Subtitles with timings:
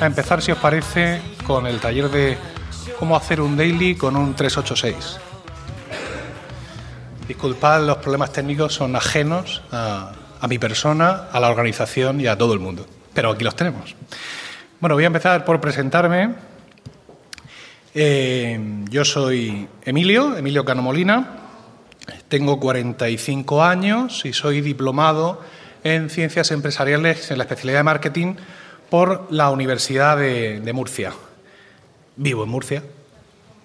[0.00, 2.38] a empezar, si os parece, con el taller de
[2.98, 5.18] cómo hacer un daily con un 386.
[7.28, 10.12] Disculpad, los problemas técnicos son ajenos a,
[10.48, 12.86] mi persona, a la organización y a todo el mundo.
[13.12, 13.94] Pero aquí los tenemos.
[14.80, 16.34] Bueno, voy a empezar por presentarme.
[17.94, 18.58] Eh,
[18.88, 21.36] yo soy Emilio, Emilio Cano Molina.
[22.28, 25.42] Tengo 45 años y soy diplomado
[25.84, 28.36] en Ciencias Empresariales en la especialidad de Marketing
[28.90, 31.12] por la Universidad de, Murcia.
[32.16, 32.82] Vivo en Murcia,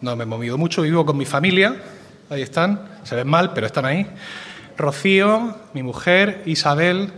[0.01, 1.75] no me he movido mucho, vivo con mi familia,
[2.29, 4.07] ahí están, se ven mal, pero están ahí.
[4.77, 7.11] Rocío, mi mujer, Isabel,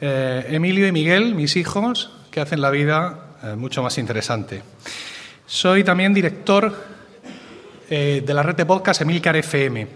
[0.00, 4.62] eh, Emilio y Miguel, mis hijos, que hacen la vida eh, mucho más interesante.
[5.46, 6.74] Soy también director
[7.88, 9.86] eh, de la red de podcast Emilcar FM.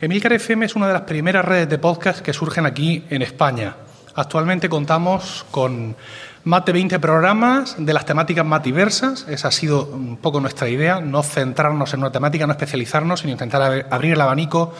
[0.00, 3.74] Emilcar FM es una de las primeras redes de podcast que surgen aquí en España.
[4.18, 5.94] Actualmente contamos con
[6.42, 9.24] más de 20 programas de las temáticas más diversas.
[9.28, 13.30] Esa ha sido un poco nuestra idea, no centrarnos en una temática, no especializarnos, sino
[13.30, 14.74] intentar abrir el abanico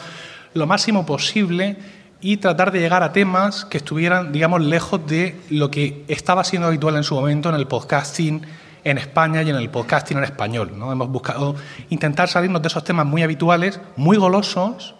[0.53, 1.77] lo máximo posible
[2.19, 6.67] y tratar de llegar a temas que estuvieran, digamos, lejos de lo que estaba siendo
[6.67, 8.41] habitual en su momento en el podcasting
[8.83, 10.73] en España y en el podcasting en español.
[10.75, 10.91] ¿no?
[10.91, 11.55] Hemos buscado
[11.89, 14.95] intentar salirnos de esos temas muy habituales, muy golosos,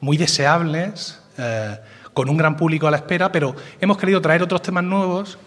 [0.00, 1.78] muy deseables, eh,
[2.14, 5.38] con un gran público a la espera, pero hemos querido traer otros temas nuevos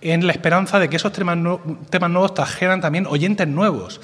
[0.00, 1.38] en la esperanza de que esos temas,
[1.88, 4.00] temas nuevos trajeran también oyentes nuevos.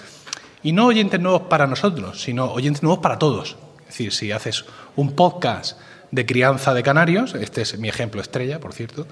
[0.63, 3.57] Y no oyentes nuevos para nosotros, sino oyentes nuevos para todos.
[3.81, 4.65] Es decir, si haces
[4.97, 5.79] un podcast
[6.13, 9.07] de crianza de canarios, este es mi ejemplo estrella, por cierto,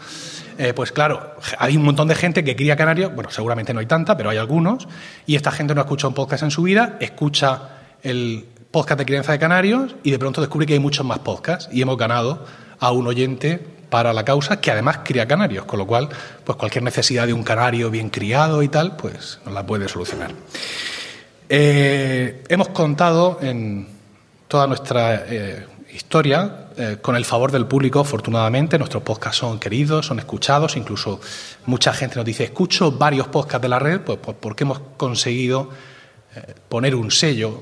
[0.59, 3.87] eh, pues claro, hay un montón de gente que cría canarios, bueno, seguramente no hay
[3.87, 4.87] tanta, pero hay algunos,
[5.27, 7.71] y esta gente no escucha un podcast en su vida, escucha
[8.03, 11.69] el podcast de crianza de canarios y de pronto descubre que hay muchos más podcasts
[11.73, 12.47] y hemos ganado
[12.81, 13.61] a un oyente
[13.91, 16.09] para la causa que además cría canarios, con lo cual
[16.45, 20.33] pues cualquier necesidad de un canario bien criado y tal, pues nos la puede solucionar.
[21.49, 23.89] Eh, hemos contado en
[24.47, 28.79] toda nuestra eh, historia eh, con el favor del público, afortunadamente.
[28.79, 31.21] Nuestros podcasts son queridos, son escuchados, incluso
[31.67, 35.71] mucha gente nos dice, escucho varios podcasts de la red, pues, pues porque hemos conseguido
[36.69, 37.61] poner un sello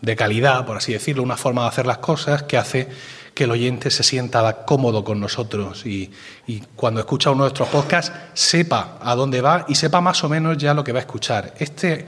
[0.00, 2.88] de calidad, por así decirlo, una forma de hacer las cosas que hace
[3.34, 6.10] que el oyente se sienta cómodo con nosotros y,
[6.46, 10.28] y, cuando escucha uno de nuestros podcasts sepa a dónde va y sepa más o
[10.28, 11.54] menos ya lo que va a escuchar.
[11.58, 12.06] Este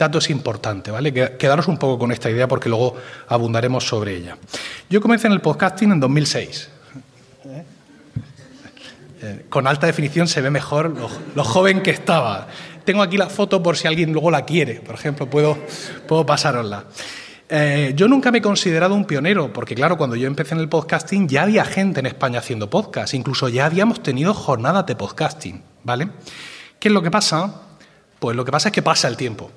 [0.00, 1.12] dato es importante, ¿vale?
[1.12, 2.96] Quedaros un poco con esta idea porque luego
[3.28, 4.38] abundaremos sobre ella.
[4.88, 6.70] Yo comencé en el podcasting en 2006.
[9.22, 10.96] Eh, con alta definición se ve mejor
[11.34, 12.48] lo, joven que estaba.
[12.86, 15.58] Tengo aquí la foto por si alguien luego la quiere, por ejemplo, puedo,
[16.08, 16.84] puedo pasárosla.
[17.52, 20.68] Eh, yo nunca me he considerado un pionero, porque claro, cuando yo empecé en el
[20.68, 25.60] podcasting ya había gente en España haciendo podcast, incluso ya habíamos tenido jornadas de podcasting,
[25.82, 26.10] ¿vale?
[26.78, 27.62] ¿Qué es lo que pasa?
[28.20, 29.50] Pues lo que pasa es que pasa el tiempo.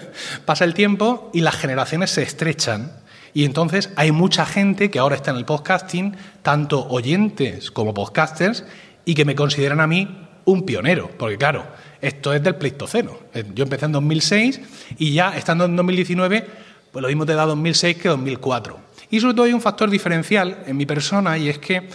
[0.44, 2.92] pasa el tiempo y las generaciones se estrechan.
[3.34, 8.64] Y entonces hay mucha gente que ahora está en el podcasting, tanto oyentes como podcasters,
[9.04, 11.10] y que me consideran a mí un pionero.
[11.18, 11.66] Porque claro,
[12.00, 13.18] esto es del Pleistoceno.
[13.34, 14.60] Eh, yo empecé en 2006
[14.98, 18.78] y ya estando en 2019, pues lo mismo te da 2006 que 2004.
[19.10, 21.88] Y sobre todo hay un factor diferencial en mi persona y es que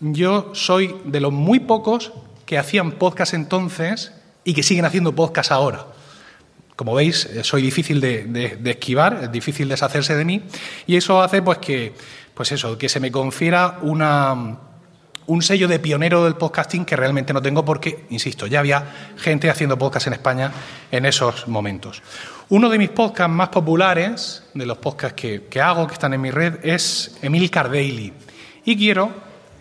[0.00, 2.12] yo soy de los muy pocos
[2.46, 4.12] que hacían podcast entonces
[4.44, 5.86] y que siguen haciendo podcast ahora.
[6.76, 10.42] Como veis, eh, soy difícil de, esquivar, es difícil deshacerse de mí,
[10.86, 11.92] y eso hace pues que,
[12.32, 14.58] pues eso, que se me confiera una,
[15.30, 19.48] un sello de pionero del podcasting que realmente no tengo porque, insisto, ya había gente
[19.48, 20.50] haciendo podcast en España
[20.90, 22.02] en esos momentos.
[22.48, 26.20] Uno de mis podcasts más populares, de los podcasts que, que hago, que están en
[26.20, 28.12] mi red, es Emil Daily.
[28.64, 29.12] Y quiero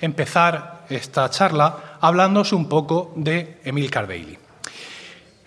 [0.02, 4.40] empezar esta charla hablándoos un poco de Emil Daily.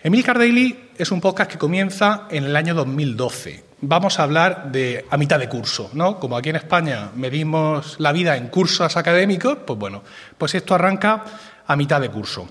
[0.03, 3.72] Emil Daily es un podcast que comienza en el año 2012.
[3.85, 6.17] Vamos a hablar de a mitad de curso, ¿no?
[6.17, 10.03] Como aquí en España medimos la vida en cursos académicos, pues bueno,
[10.37, 11.25] pues esto arranca
[11.67, 12.47] a mitad de curso.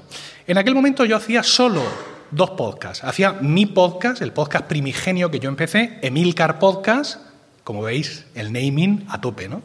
[0.47, 1.83] En aquel momento yo hacía solo
[2.31, 3.03] dos podcasts.
[3.03, 7.23] Hacía mi podcast, el podcast primigenio que yo empecé, Emilcar Podcast,
[7.65, 9.63] como veis, el naming a tope, ¿no?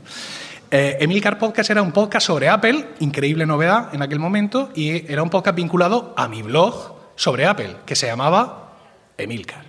[0.71, 5.21] Eh, Emilcar Podcast era un podcast sobre Apple, increíble novedad en aquel momento, y era
[5.21, 8.77] un podcast vinculado a mi blog, sobre Apple, que se llamaba
[9.17, 9.66] Emilcar.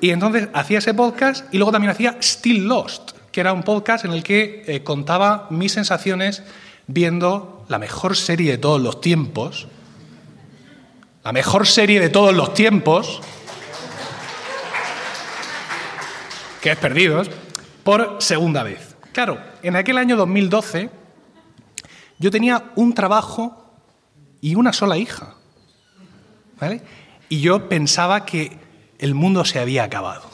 [0.00, 4.04] Y entonces hacía ese podcast y luego también hacía Still Lost, que era un podcast
[4.04, 6.42] en el que eh, contaba mis sensaciones
[6.86, 9.66] viendo la mejor serie de todos los tiempos,
[11.24, 13.20] la mejor serie de todos los tiempos,
[16.62, 17.30] que es Perdidos,
[17.82, 18.96] por segunda vez.
[19.12, 20.90] Claro, en aquel año 2012
[22.18, 23.64] yo tenía un trabajo
[24.40, 25.34] y una sola hija.
[27.28, 28.67] Y yo pensaba que
[28.98, 30.28] el mundo se había acabado.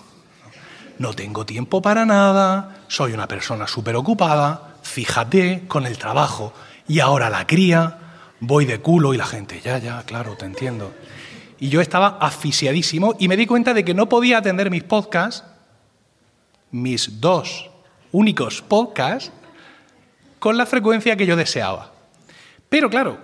[0.99, 6.52] No tengo tiempo para nada, soy una persona súper ocupada, fíjate con el trabajo
[6.87, 7.99] y ahora la cría,
[8.40, 10.93] voy de culo y la gente, ya, ya, claro, te entiendo.
[11.58, 15.44] Y yo estaba asfixiadísimo y me di cuenta de que no podía atender mis podcasts,
[16.70, 17.70] mis dos
[18.12, 19.32] únicos podcasts,
[20.38, 21.93] con la frecuencia que yo deseaba.
[22.69, 23.19] Pero claro,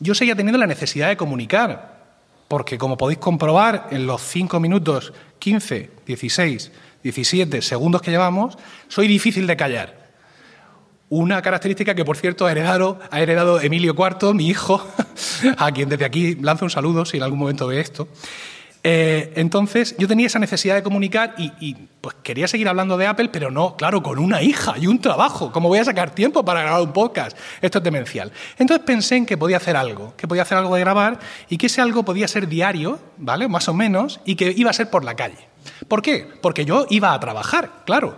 [0.00, 1.91] yo seguía teniendo la necesidad de comunicar,
[2.52, 6.70] porque como podéis comprobar en los 5 minutos 15, 16,
[7.02, 8.58] 17 segundos que llevamos,
[8.88, 10.10] soy difícil de callar.
[11.08, 14.86] Una característica que, por cierto, ha heredado, Emilio IV, mi hijo,
[15.56, 18.06] a quien desde aquí lanzo un saludo si en algún momento ve esto.
[18.84, 23.28] Eh, entonces, yo tenía esa necesidad de comunicar y, pues quería seguir hablando de Apple,
[23.28, 25.52] pero no, claro, con una hija y un trabajo.
[25.52, 27.36] ¿Cómo voy a sacar tiempo para grabar un podcast?
[27.60, 28.32] Esto es demencial.
[28.58, 31.66] Entonces pensé en que podía hacer algo, que podía hacer algo de grabar y que
[31.66, 33.46] ese algo podía ser diario, ¿vale?
[33.46, 35.48] Más o menos, y que iba a ser por la calle.
[35.86, 36.28] ¿Por qué?
[36.40, 38.16] Porque yo iba a trabajar, claro.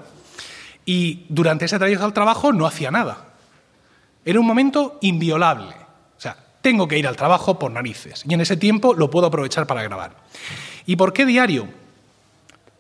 [0.87, 3.35] Y durante ese trayecto al trabajo no hacía nada.
[4.25, 5.84] Era un momento inviolable
[6.65, 9.83] tengo que ir al trabajo por narices y en ese tiempo lo puedo aprovechar para
[9.83, 10.17] grabar.
[10.87, 11.69] ¿Y por qué diario?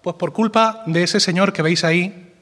[0.00, 2.32] Pues por culpa de ese señor que veis ahí,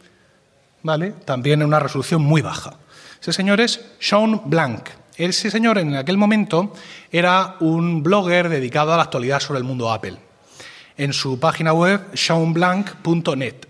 [0.84, 1.10] ¿vale?
[1.10, 2.74] También en una resolución muy baja.
[3.20, 4.88] Ese señor es Sean Blank.
[5.16, 6.74] Ese señor en aquel momento
[7.10, 10.18] era un blogger dedicado a la actualidad sobre el mundo Apple.
[10.96, 13.66] En su página web, seanblank.net.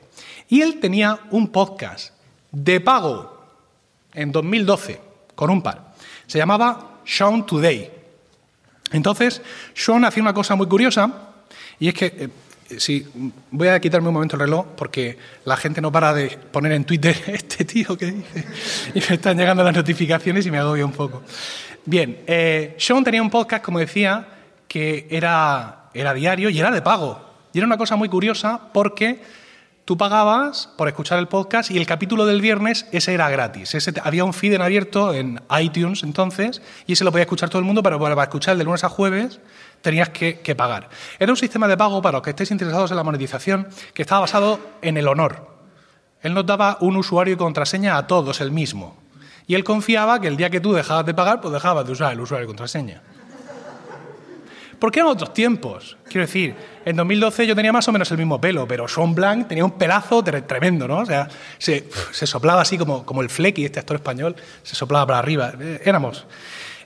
[0.51, 2.13] Y él tenía un podcast
[2.51, 3.47] de pago
[4.13, 5.01] en 2012,
[5.35, 5.95] con un par.
[6.27, 7.91] Se llamaba Sean Today.
[8.93, 9.43] Entonces,
[9.75, 11.31] Sean hacía una cosa muy curiosa,
[11.79, 12.29] y es que, eh,
[12.79, 13.07] sí,
[13.51, 16.85] voy a quitarme un momento el reloj, porque la gente no para de poner en
[16.85, 18.45] Twitter este tío que dice,
[18.95, 21.23] y me están llegando las notificaciones y me agobio un poco.
[21.85, 24.27] Bien, eh, Sean tenía un podcast, como decía,
[24.69, 27.31] que era, era diario y era de pago.
[27.53, 29.21] Y era una cosa muy curiosa porque
[29.85, 33.75] Tú pagabas por escuchar el podcast y el capítulo del viernes, ese era gratis.
[33.75, 37.59] Ese, había un feed en abierto en iTunes entonces y ese lo podía escuchar todo
[37.59, 39.41] el mundo, pero para escuchar de lunes a jueves
[39.81, 40.89] tenías que, que, pagar.
[41.19, 44.21] Era un sistema de pago para los que estéis interesados en la monetización que estaba
[44.21, 45.49] basado en el honor.
[46.23, 48.97] Él nos daba un usuario y contraseña a todos, el mismo.
[49.49, 52.13] Y él confiaba que el día que tú dejabas de pagar, pues dejabas de usar
[52.13, 53.03] el usuario y contraseña.
[54.83, 55.97] Porque eran otros tiempos.
[56.09, 59.47] Quiero decir, en 2012 yo tenía más o menos el mismo pelo, pero Sean Blanc
[59.47, 60.99] tenía un pelazo tremendo, ¿no?
[60.99, 64.35] O sea, se, soplaba así como, como el Flecky, este actor español,
[64.65, 65.53] se soplaba para arriba.
[65.61, 66.27] Eh, éramos.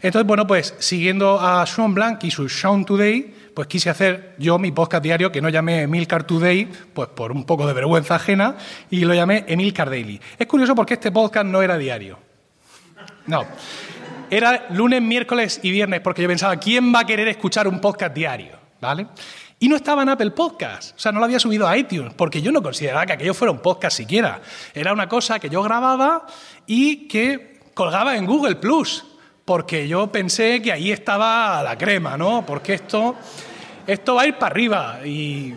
[0.03, 4.59] Entonces, bueno, pues siguiendo a Sean Blanc y su Sean Today, pues quise hacer yo
[4.59, 8.57] mi podcast diario que no llamé Emilcar Today, pues por un poco de vergüenza ajena,
[8.91, 10.21] y lo llamé Emilcar Daily.
[10.39, 12.19] Es curioso porque este podcast no era diario.
[13.27, 13.47] No
[14.31, 18.15] era lunes, miércoles y viernes, porque yo pensaba, ¿quién va a querer escuchar un podcast
[18.15, 18.59] diario?
[18.81, 19.07] ¿Vale?
[19.59, 22.43] Y no estaba en Apple Podcast, o sea, no lo había subido a iTunes, porque
[22.43, 24.43] yo no consideraba que aquello fuera un podcast siquiera.
[24.75, 26.27] Era una cosa que yo grababa
[26.67, 29.05] y que colgaba en Google Plus,
[29.47, 32.45] porque yo pensé que ahí estaba la crema, ¿no?
[32.45, 33.17] Porque esto,
[33.87, 35.01] esto va a ir para arriba.
[35.07, 35.55] Y,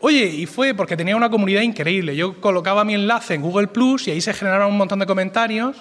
[0.00, 2.14] oye, y fue porque tenía una comunidad increíble.
[2.16, 5.76] Yo colocaba mi enlace en Google Plus y ahí se generaron un montón de comentarios.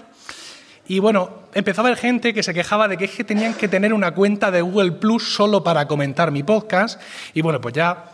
[0.87, 3.67] Y bueno, empezó a haber gente que se quejaba de que, es que tenían que
[3.67, 7.01] tener una cuenta de Google Plus solo para comentar mi podcast.
[7.33, 8.05] Y bueno, pues ya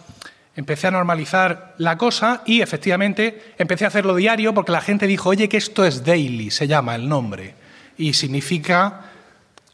[0.56, 5.30] empecé a normalizar la cosa y efectivamente empecé a hacerlo diario porque la gente dijo,
[5.30, 7.56] oye, que esto es daily, se llama el nombre.
[7.98, 9.02] Y significa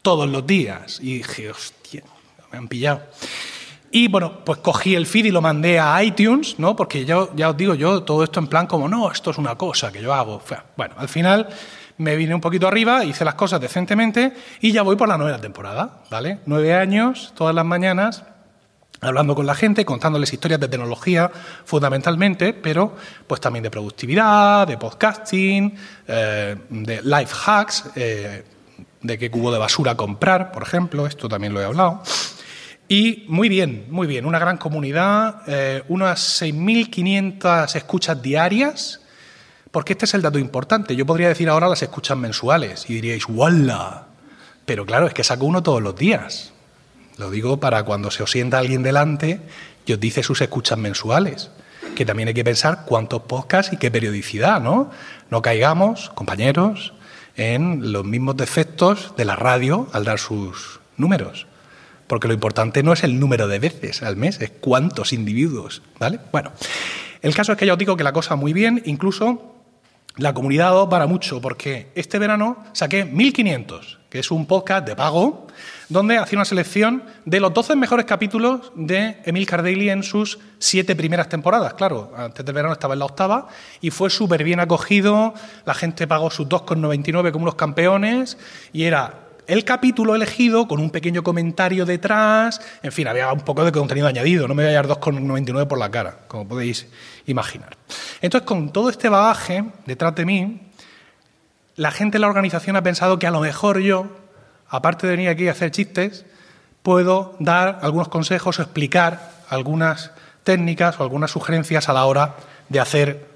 [0.02, 0.98] todos los días.
[1.00, 2.02] Y dije, hostia,
[2.52, 3.02] me han pillado.
[3.92, 6.76] Y bueno, pues cogí el feed y lo mandé a iTunes, ¿no?
[6.76, 9.56] Porque yo, ya os digo, yo todo esto en plan como, no, esto es una
[9.56, 10.40] cosa que yo hago.
[10.76, 11.48] Bueno, al final
[12.00, 15.38] me vine un poquito arriba, hice las cosas decentemente y ya voy por la nueva
[15.38, 16.38] temporada, ¿vale?
[16.46, 18.24] Nueve años, todas las mañanas,
[19.02, 21.30] hablando con la gente, contándoles historias de tecnología
[21.66, 25.74] fundamentalmente, pero pues también de productividad, de podcasting,
[26.08, 28.44] eh, de life hacks, eh,
[29.02, 32.02] de qué cubo de basura comprar, por ejemplo, esto también lo he hablado.
[32.88, 38.99] Y muy bien, muy bien, una gran comunidad, eh, unas 6.500 escuchas diarias,
[39.70, 40.96] porque este es el dato importante.
[40.96, 44.06] Yo podría decir ahora las escuchas mensuales y diríais, ¡wala!
[44.66, 46.52] Pero claro, es que saco uno todos los días.
[47.18, 49.40] Lo digo para cuando se os sienta alguien delante
[49.86, 51.50] y os dice sus escuchas mensuales.
[51.94, 54.90] Que también hay que pensar cuántos podcasts y qué periodicidad, ¿no?
[55.30, 56.92] No caigamos, compañeros,
[57.36, 61.46] en los mismos defectos de la radio al dar sus números.
[62.06, 66.20] Porque lo importante no es el número de veces al mes, es cuántos individuos, ¿vale?
[66.32, 66.52] Bueno,
[67.22, 69.59] el caso es que ya os digo que la cosa muy bien, incluso
[70.16, 75.46] la comunidad para mucho, porque este verano saqué 1500, que es un podcast de pago,
[75.88, 80.94] donde hacía una selección de los 12 mejores capítulos de Emil Cardelli en sus siete
[80.96, 81.74] primeras temporadas.
[81.74, 83.48] Claro, antes del verano estaba en la octava
[83.80, 88.36] y fue súper bien acogido, la gente pagó sus 2,99 como unos campeones
[88.72, 93.64] y era el capítulo elegido con un pequeño comentario detrás, en fin, había un poco
[93.64, 96.86] de contenido añadido, no me voy a dar 2,99 por la cara, como podéis
[97.26, 97.76] imaginar.
[98.20, 100.60] Entonces, con todo este bagaje detrás de mí,
[101.74, 104.06] la gente en la organización ha pensado que a lo mejor yo,
[104.68, 106.24] aparte de venir aquí a hacer chistes,
[106.84, 110.12] puedo dar algunos consejos o explicar algunas
[110.44, 112.36] técnicas o algunas sugerencias a la hora
[112.68, 113.26] de hacer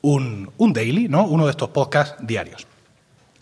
[0.00, 1.26] un, un daily, ¿no?
[1.26, 2.66] uno de estos podcasts diarios.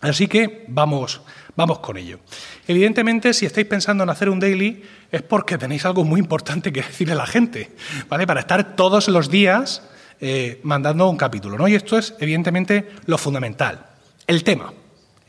[0.01, 1.21] Así que vamos,
[1.57, 2.19] vamos con ello.
[2.67, 6.81] Evidentemente, si estáis pensando en hacer un daily, es porque tenéis algo muy importante que
[6.87, 7.71] decirle a la gente,
[8.07, 8.25] ¿vale?
[8.25, 9.81] Para estar todos los días
[10.21, 11.67] eh, mandando un capítulo, ¿no?
[11.67, 13.87] Y esto es, evidentemente, lo fundamental.
[14.25, 14.71] El tema.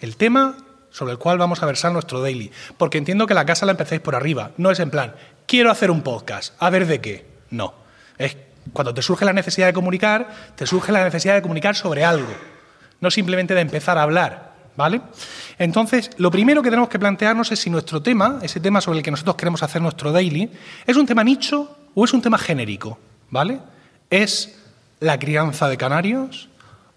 [0.00, 0.56] El tema
[0.90, 2.52] sobre el cual vamos a versar nuestro daily.
[2.76, 4.52] Porque entiendo que la casa la empecéis por arriba.
[4.56, 5.14] No es en plan,
[5.46, 7.26] quiero hacer un podcast, a ver de qué.
[7.50, 7.74] No.
[8.18, 8.36] Es
[8.72, 12.32] cuando te surge la necesidad de comunicar, te surge la necesidad de comunicar sobre algo.
[13.00, 14.48] No simplemente de empezar a hablar.
[14.76, 15.00] ¿Vale?
[15.58, 19.04] Entonces, lo primero que tenemos que plantearnos es si nuestro tema, ese tema sobre el
[19.04, 20.50] que nosotros queremos hacer nuestro daily,
[20.86, 22.98] es un tema nicho o es un tema genérico,
[23.30, 23.58] ¿vale?
[24.08, 24.56] ¿Es
[25.00, 26.48] la crianza de canarios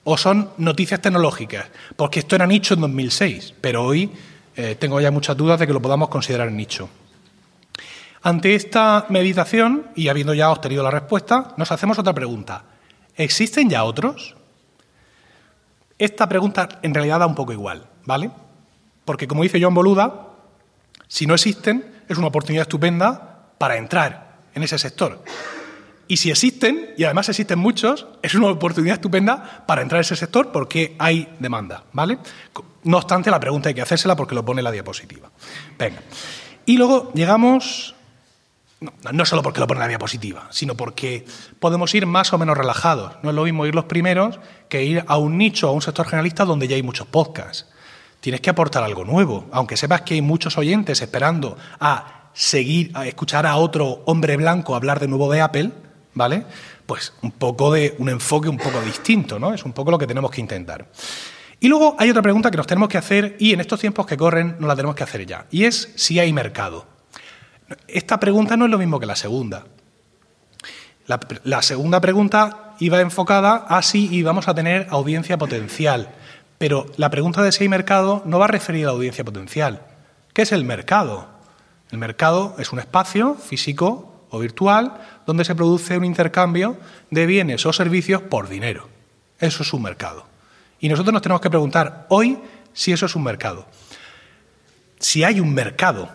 [0.04, 1.68] o son noticias tecnológicas?
[1.96, 4.12] Porque esto era nicho en 2006, pero hoy
[4.56, 6.88] eh, tengo ya muchas dudas de que lo podamos considerar nicho.
[8.22, 12.64] Ante esta meditación, y habiendo ya obtenido la respuesta, nos hacemos otra pregunta.
[13.16, 14.36] ¿Existen ya otros?
[15.98, 18.30] Esta pregunta en realidad da un poco igual, ¿vale?
[19.12, 20.30] Porque como dice John Boluda,
[21.10, 25.22] si no existen, es una oportunidad estupenda para entrar en ese sector.
[26.08, 30.16] Y si existen, y además existen muchos, es una oportunidad estupenda para entrar en ese
[30.16, 32.20] sector porque hay demanda, ¿vale?
[32.86, 35.30] No obstante, la pregunta hay que hacérsela porque lo pone la diapositiva.
[35.78, 36.00] Venga.
[36.66, 37.94] Y luego llegamos
[38.80, 41.26] no, solo porque lo pone la diapositiva, sino porque
[41.60, 43.16] podemos ir más o menos relajados.
[43.24, 44.40] No es lo mismo ir los primeros
[44.70, 47.68] que ir a un nicho, a un sector generalista donde ya hay muchos podcasts.
[48.22, 53.06] Tienes que aportar algo nuevo, aunque sepas que hay muchos oyentes esperando a seguir, a
[53.08, 55.72] escuchar a otro hombre blanco hablar de nuevo de Apple,
[56.14, 56.46] ¿vale?
[56.86, 59.54] Pues un poco de un enfoque un poco distinto, ¿no?
[59.54, 60.88] Es un poco lo que tenemos que intentar.
[61.60, 64.18] Y luego hay otra pregunta que nos tenemos que hacer y en estos tiempos que
[64.18, 66.88] corren no la tenemos que hacer ya, y es si hay mercado.
[67.88, 69.66] Esta pregunta no es lo mismo que la segunda.
[71.44, 76.10] La, segunda pregunta iba enfocada a si íbamos a tener audiencia potencial,
[76.62, 79.82] pero la pregunta de si hay mercado no va a referir a la audiencia potencial.
[80.32, 81.28] ¿Qué es el mercado?
[81.90, 86.78] El mercado es un espacio físico o virtual donde se produce un intercambio
[87.10, 88.90] de bienes o servicios por dinero.
[89.40, 90.28] Eso es un mercado.
[90.80, 92.38] Y nosotros nos tenemos que preguntar hoy
[92.74, 93.66] si eso es un mercado.
[95.00, 96.10] Si hay un mercado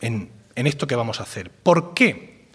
[0.00, 1.50] en en esto que vamos a hacer.
[1.50, 2.48] ¿Por qué?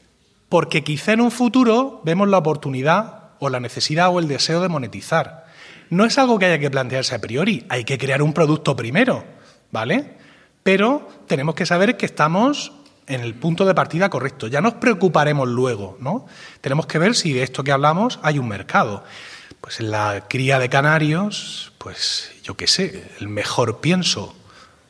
[0.49, 4.69] Porque quizá en un futuro vemos la oportunidad o la necesidad o el deseo de
[4.69, 5.44] monetizar.
[5.89, 9.24] No es algo que haya que plantearse a priori, hay que crear un producto primero,
[9.72, 10.15] ¿vale?
[10.63, 12.72] Pero tenemos que saber que estamos
[13.08, 14.48] en el punto de partida correcto.
[14.48, 16.25] Ya nos preocuparemos luego, ¿no?
[16.62, 19.04] Tenemos que ver si de esto que hablamos hay un mercado.
[19.62, 24.36] Pues en la cría de canarios, pues yo qué sé, el mejor pienso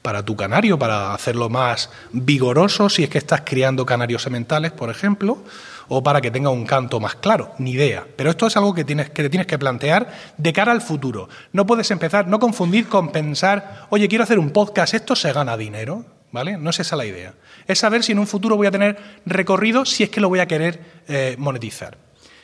[0.02, 4.90] para tu canario, para hacerlo más vigoroso si es que estás criando canarios sementales, por
[4.90, 5.44] ejemplo,
[5.88, 8.06] o para que tenga un canto más claro, ni idea.
[8.16, 11.30] Pero esto es algo que tienes que te tienes que plantear de cara al futuro.
[11.52, 15.58] No puedes empezar, no confundir con pensar, oye, quiero hacer un podcast, esto se gana
[15.58, 16.58] dinero, ¿vale?
[16.58, 17.34] No es esa la idea.
[17.68, 20.40] Es saber si en un futuro voy a tener recorrido, si es que lo voy
[20.40, 21.98] a querer eh, monetizar.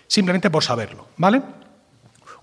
[0.07, 1.41] Simplemente por saberlo, ¿vale?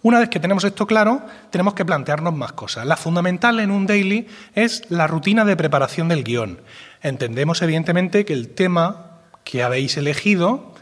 [0.00, 2.86] Una vez que tenemos esto claro, tenemos que plantearnos más cosas.
[2.86, 6.60] La fundamental en un daily es la rutina de preparación del guion.
[7.02, 10.72] Entendemos, evidentemente, que el tema que habéis elegido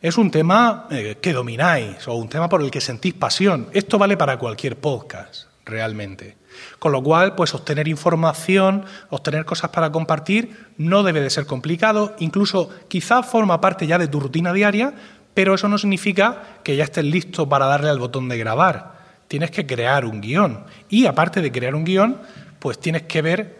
[0.00, 3.68] es un tema eh, que domináis o un tema por el que sentís pasión.
[3.72, 6.36] Esto vale para cualquier podcast, realmente.
[6.78, 12.14] Con lo cual, pues obtener información, obtener cosas para compartir, no debe de ser complicado.
[12.20, 14.94] Incluso quizá forma parte ya de tu rutina diaria,
[15.34, 18.98] pero eso no significa que ya estés listo para darle al botón de grabar.
[19.26, 20.64] Tienes que crear un guion.
[20.88, 22.18] Y aparte de crear un guion,
[22.60, 23.57] pues tienes que ver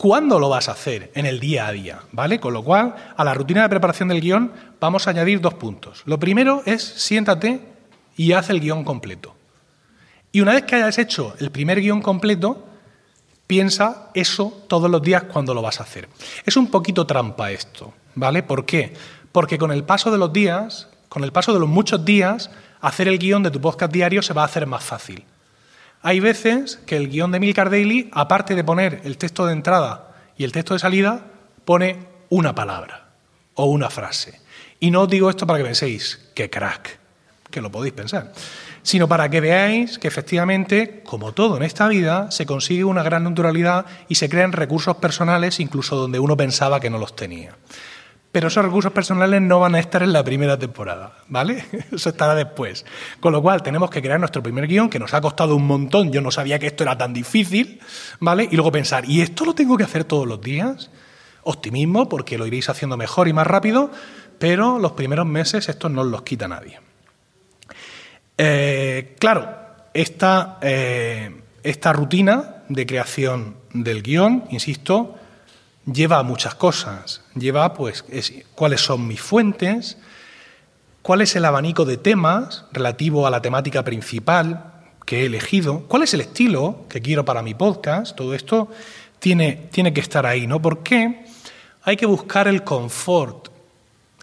[0.00, 2.40] cuándo lo vas a hacer en el día a día, ¿vale?
[2.40, 6.02] Con lo cual, a la rutina de preparación del guion vamos a añadir dos puntos.
[6.06, 7.60] Lo primero es siéntate
[8.16, 9.34] y haz el guion completo.
[10.32, 12.66] Y una vez que hayas hecho el primer guion completo,
[13.46, 16.08] piensa eso todos los días cuando lo vas a hacer.
[16.46, 18.42] Es un poquito trampa esto, ¿vale?
[18.42, 18.94] ¿Por qué?
[19.32, 23.08] Porque con el paso de los días con el paso de los muchos días, hacer
[23.08, 25.24] el guion de tu podcast diario se va a hacer más fácil.
[26.02, 30.14] Hay veces que el guion de Milcar Daily, aparte de poner el texto de entrada
[30.36, 31.26] y el texto de salida,
[31.66, 31.98] pone
[32.30, 33.10] una palabra
[33.54, 34.40] o una frase.
[34.78, 36.98] Y no os digo esto para que penséis, que crack,
[37.50, 38.32] que lo podéis pensar,
[38.82, 43.24] sino para que veáis que efectivamente, como todo en esta vida, se consigue una gran
[43.24, 47.56] naturalidad y se crean recursos personales incluso donde uno pensaba que no los tenía.
[48.32, 51.64] Pero esos recursos personales no van a estar en la primera temporada, ¿vale?
[51.92, 52.84] Eso estará después.
[53.18, 56.12] Con lo cual tenemos que crear nuestro primer guion, que nos ha costado un montón,
[56.12, 57.80] yo no sabía que esto era tan difícil,
[58.20, 58.48] ¿vale?
[58.50, 60.90] Y luego pensar, ¿y esto lo tengo que hacer todos los días?
[61.42, 63.90] Optimismo, porque lo iréis haciendo mejor y más rápido,
[64.38, 66.78] pero los primeros meses esto no los quita nadie.
[68.38, 69.56] Eh, claro,
[69.92, 75.19] esta, eh, esta rutina de creación del guion, insisto,
[75.84, 77.22] lleva a muchas cosas.
[77.34, 78.04] Lleva, pues,
[78.54, 79.96] cuáles son mis fuentes,
[81.02, 84.72] cuál es el abanico de temas relativo a la temática principal
[85.06, 88.16] que he elegido, cuál es el estilo que quiero para mi podcast.
[88.16, 88.68] Todo esto
[89.18, 90.62] tiene, tiene que estar ahí, ¿no?
[90.62, 91.24] Porque
[91.82, 93.48] hay que buscar el confort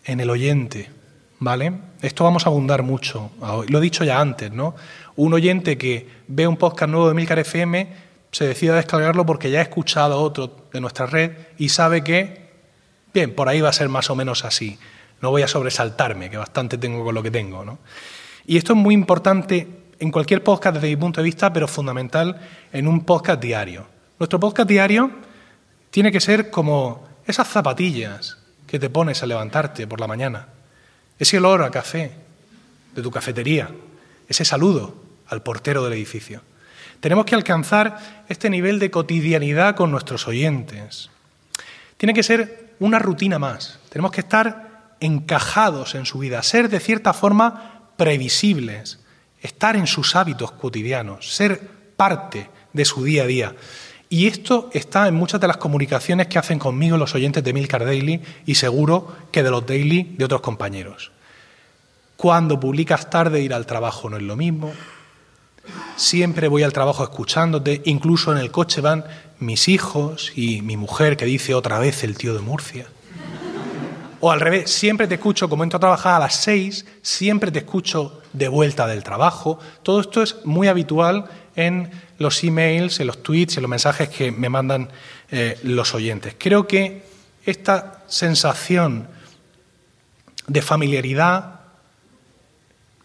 [0.06, 0.90] en el oyente,
[1.40, 1.74] ¿vale?
[2.02, 3.32] Esto vamos a abundar mucho.
[3.68, 4.76] Lo he dicho ya antes, ¿no?
[5.16, 8.07] Un oyente que ve un podcast nuevo de Milcar FM
[8.38, 12.52] se decide a descargarlo porque ya ha escuchado otro de nuestra red y sabe que,
[13.12, 14.78] bien, por ahí va a ser más o menos así.
[15.22, 17.66] No voy a sobresaltarme, que bastante tengo con lo que tengo.
[17.66, 17.80] ¿no?
[18.46, 19.68] Y esto es muy importante
[19.98, 22.40] en cualquier podcast desde mi punto de vista, pero fundamental
[22.72, 23.88] en un podcast diario.
[24.20, 25.10] Nuestro podcast diario
[25.90, 30.50] tiene que ser como esas zapatillas que te pones a levantarte por la mañana,
[31.18, 32.12] ese olor a café
[32.94, 33.72] de tu cafetería,
[34.30, 34.94] ese saludo
[35.26, 36.44] al portero del edificio.
[37.00, 41.10] Tenemos que alcanzar este nivel de cotidianidad con nuestros oyentes.
[41.98, 43.80] Tiene que ser una rutina más.
[43.90, 49.00] Tenemos que estar encajados en su vida, ser de cierta forma previsibles,
[49.42, 51.60] estar en sus hábitos cotidianos, ser
[51.96, 53.56] parte de su día a día.
[54.10, 57.84] Y esto está en muchas de las comunicaciones que hacen conmigo los oyentes de Milcar
[57.84, 61.12] Daily y seguro que de los daily de otros compañeros.
[62.16, 64.72] Cuando publicas tarde ir al trabajo no es lo mismo,
[65.96, 69.06] Siempre voy al trabajo escuchándote, incluso en el coche van
[69.40, 72.88] mis hijos y mi mujer que dice otra vez el tío de Murcia.
[74.20, 77.60] O al revés, siempre te escucho, como entro a trabajar a las seis, siempre te
[77.60, 79.60] escucho de vuelta del trabajo.
[79.84, 81.26] Todo esto es muy habitual
[81.56, 84.90] en los emails, en los tweets, en los mensajes que me mandan
[85.30, 86.36] eh, los oyentes.
[86.38, 87.04] Creo que
[87.46, 89.08] esta sensación
[90.48, 91.57] de familiaridad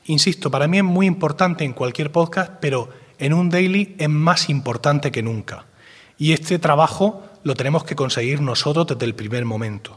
[0.07, 2.89] Insisto, para mí es muy importante en cualquier podcast, pero
[3.19, 5.67] en un daily es más importante que nunca.
[6.19, 9.97] Y este trabajo lo tenemos que conseguir nosotros desde el primer momento.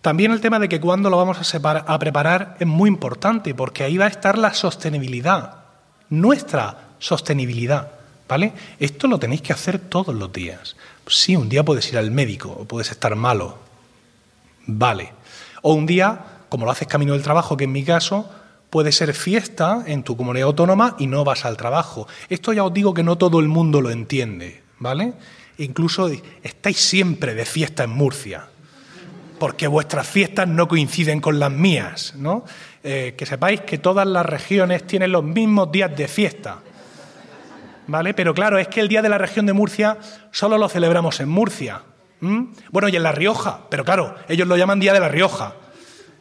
[0.00, 3.98] También el tema de que cuando lo vamos a, preparar es muy importante, porque ahí
[3.98, 5.56] va a estar la sostenibilidad,
[6.08, 7.92] nuestra sostenibilidad.
[8.28, 8.54] ¿Vale?
[8.78, 10.74] Esto lo tenéis que hacer todos los días.
[11.06, 13.58] Sí, un día puedes ir al médico o puedes estar malo.
[14.66, 15.12] Vale.
[15.60, 18.30] O un día, como lo haces camino del trabajo, que en mi caso,
[18.72, 22.08] Puede ser fiesta en tu comunidad autónoma y no vas al trabajo.
[22.30, 25.12] Esto ya os digo que no todo el mundo lo entiende, ¿vale?
[25.58, 26.10] Incluso
[26.42, 28.46] estáis siempre de fiesta en Murcia,
[29.38, 32.46] porque vuestras fiestas no coinciden con las mías, ¿no?
[32.82, 36.60] Eh, que sepáis que todas las regiones tienen los mismos días de fiesta,
[37.88, 38.14] ¿vale?
[38.14, 39.98] Pero claro, es que el Día de la Región de Murcia
[40.30, 41.82] solo lo celebramos en Murcia.
[42.70, 45.56] Bueno, y en La Rioja, pero claro, ellos lo llaman Día de La Rioja.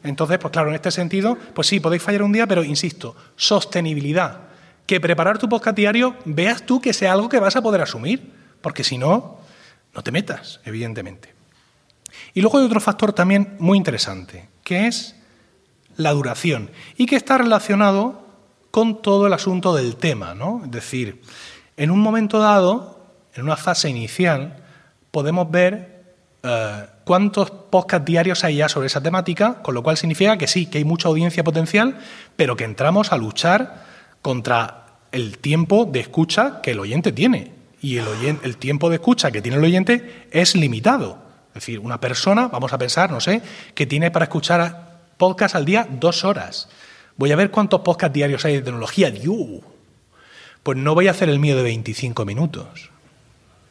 [0.04, 4.42] Entonces, pues claro, en este sentido, pues sí, podéis fallar un día, pero insisto, sostenibilidad.
[4.86, 8.32] Que preparar tu podcast diario veas tú que sea algo que vas a poder asumir,
[8.62, 9.40] porque si no,
[9.94, 11.34] no te metas, evidentemente.
[12.34, 15.16] Y luego hay otro factor también muy interesante, que es
[15.98, 18.26] la duración, y que está relacionado
[18.72, 20.62] con todo el asunto del tema, ¿no?
[20.64, 21.22] Es decir,
[21.78, 24.64] en un momento dado, en una fase inicial,
[25.12, 26.04] podemos ver
[26.44, 30.68] eh, cuántos podcasts diarios hay ya sobre esa temática, con lo cual significa que sí,
[30.68, 32.00] que hay mucha audiencia potencial,
[32.38, 33.84] pero que entramos a luchar
[34.22, 37.52] contra el tiempo de escucha que el oyente tiene.
[37.82, 41.22] Y el, tiempo de escucha que tiene el oyente es limitado.
[41.50, 43.42] Es decir, una persona, vamos a pensar, no sé,
[43.76, 46.70] que tiene para escuchar podcast al día dos horas.
[47.18, 49.12] Voy a ver cuántos podcasts diarios hay de tecnología.
[49.12, 49.66] Dios.
[50.64, 52.90] Pues no voy a hacer el mío de 25 minutos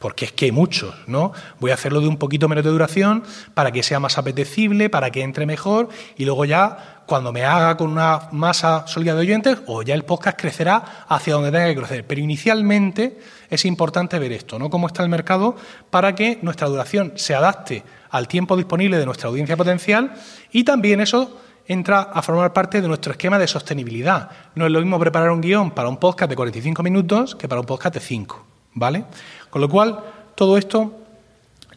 [0.01, 1.31] porque es que hay muchos, ¿no?
[1.59, 5.11] Voy a hacerlo de un poquito menos de duración para que sea más apetecible, para
[5.11, 5.87] que entre mejor
[6.17, 10.03] y luego ya cuando me haga con una masa sólida de oyentes o ya el
[10.03, 12.07] podcast crecerá hacia donde tenga que crecer.
[12.07, 14.69] Pero inicialmente es importante ver esto, ¿no?
[14.69, 15.55] Cómo está el mercado
[15.89, 20.13] para que nuestra duración se adapte al tiempo disponible de nuestra audiencia potencial
[20.51, 24.31] y también eso entra a formar parte de nuestro esquema de sostenibilidad.
[24.55, 27.61] No es lo mismo preparar un guion para un podcast de 45 minutos que para
[27.61, 29.05] un podcast de 5, ¿vale?
[29.49, 29.99] Con lo cual,
[30.35, 30.93] todo esto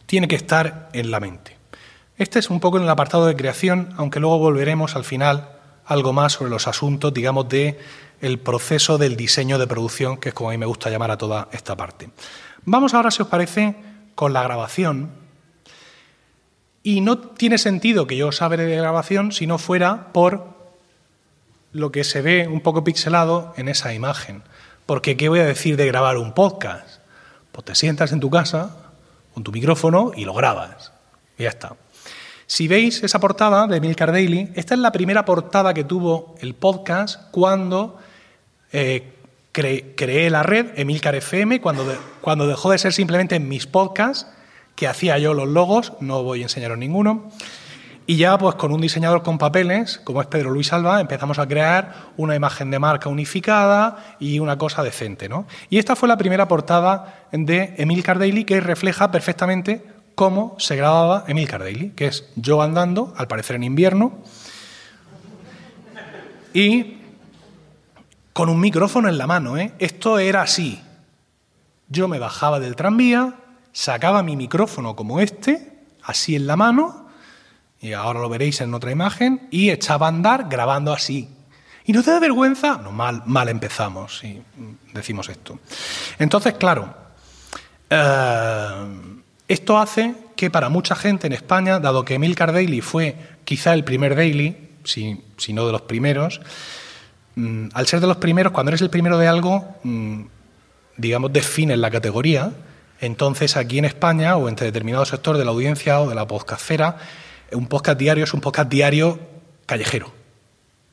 [0.05, 1.57] tiene que estar en la mente.
[2.17, 5.49] Este es un poco en el apartado de creación, aunque luego volveremos al final
[5.85, 7.79] algo más sobre los asuntos, digamos, de
[8.21, 11.17] el proceso del diseño de producción, que es como a mí me gusta llamar a
[11.17, 12.09] toda esta parte.
[12.63, 13.75] Vamos ahora, si os parece,
[14.15, 15.11] con la grabación.
[16.81, 20.55] Y no tiene sentido que yo os hable de grabación si no fuera por
[21.71, 24.43] lo que se ve un poco pixelado en esa imagen.
[24.85, 26.99] Porque, ¿qué voy a decir de grabar un podcast?
[27.51, 28.77] Pues te sientas en tu casa
[29.33, 30.91] con tu micrófono y lo grabas.
[31.37, 31.75] Y ya está.
[32.47, 36.53] Si veis esa portada de Milcar Daily, esta es la primera portada que tuvo el
[36.53, 37.97] podcast cuando
[38.71, 39.13] eh,
[39.51, 41.85] creé la red Emilcar FM, cuando,
[42.21, 44.27] cuando dejó de ser simplemente mis podcasts,
[44.75, 47.31] que hacía yo los logos, no voy a enseñaros ninguno.
[48.07, 51.47] Y ya pues con un diseñador con papeles, como es Pedro Luis Alba, empezamos a
[51.47, 55.27] crear una imagen de marca unificada y una cosa decente.
[55.27, 55.47] ¿no?
[55.69, 61.25] Y esta fue la primera portada de Emilcar Daily que refleja perfectamente cómo se grababa
[61.27, 64.13] Emilcar Daily, que es yo andando, al parecer en invierno,
[66.53, 66.97] y
[68.33, 69.57] con un micrófono en la mano.
[69.57, 69.73] ¿eh?
[69.79, 70.81] Esto era así.
[71.89, 73.35] Yo me bajaba del tranvía,
[73.73, 77.04] sacaba mi micrófono como este, así en la mano,
[77.81, 81.29] y ahora lo veréis en otra imagen, y echaba a andar grabando así.
[81.85, 82.79] ¿Y no te da vergüenza?
[82.83, 84.41] No, mal, mal empezamos, si
[84.91, 85.59] decimos esto.
[86.17, 86.95] Entonces, claro,
[87.89, 88.85] eh,
[89.47, 93.83] esto hace que para mucha gente en España, dado que Emilcar Daily fue quizá el
[93.83, 95.21] primer daily, si,
[95.53, 96.41] no de los primeros,
[97.35, 100.21] mm, al ser de los primeros, cuando eres el primero de algo, mm,
[100.97, 102.51] digamos, defines la categoría.
[102.99, 106.97] Entonces, aquí en España, o entre determinado sector de la audiencia o de la podcastera,
[107.51, 109.19] un podcast diario es un podcast diario
[109.65, 110.13] callejero.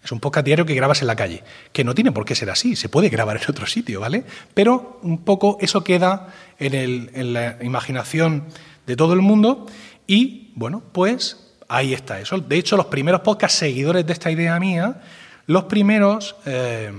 [0.05, 2.51] Es un podcast diario que grabas en la calle, que no tiene por qué ser
[2.51, 4.25] así, se puede grabar en otro sitio, ¿vale?
[4.53, 8.49] Pero un poco eso queda en, la imaginación
[8.87, 9.67] de todo el mundo
[10.09, 12.39] y, bueno, pues ahí está eso.
[12.39, 15.03] De hecho, los primeros podcast seguidores de esta idea mía,
[15.47, 16.35] los primeros...
[16.47, 16.91] Eh,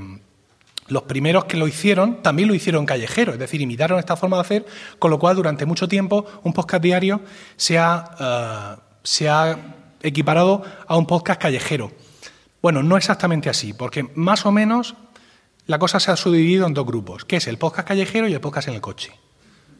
[0.87, 4.41] los primeros que lo hicieron también lo hicieron callejero, es decir, imitaron esta forma de
[4.41, 4.65] hacer,
[4.99, 7.21] con lo cual durante mucho tiempo un podcast diario
[7.55, 9.57] se ha, eh, se ha
[10.01, 11.91] equiparado a un podcast callejero.
[12.61, 14.95] Bueno, no exactamente así, porque más o menos
[15.67, 18.41] la cosa se ha subdividido en dos grupos, que es el podcast callejero y el
[18.41, 19.11] podcast en el coche.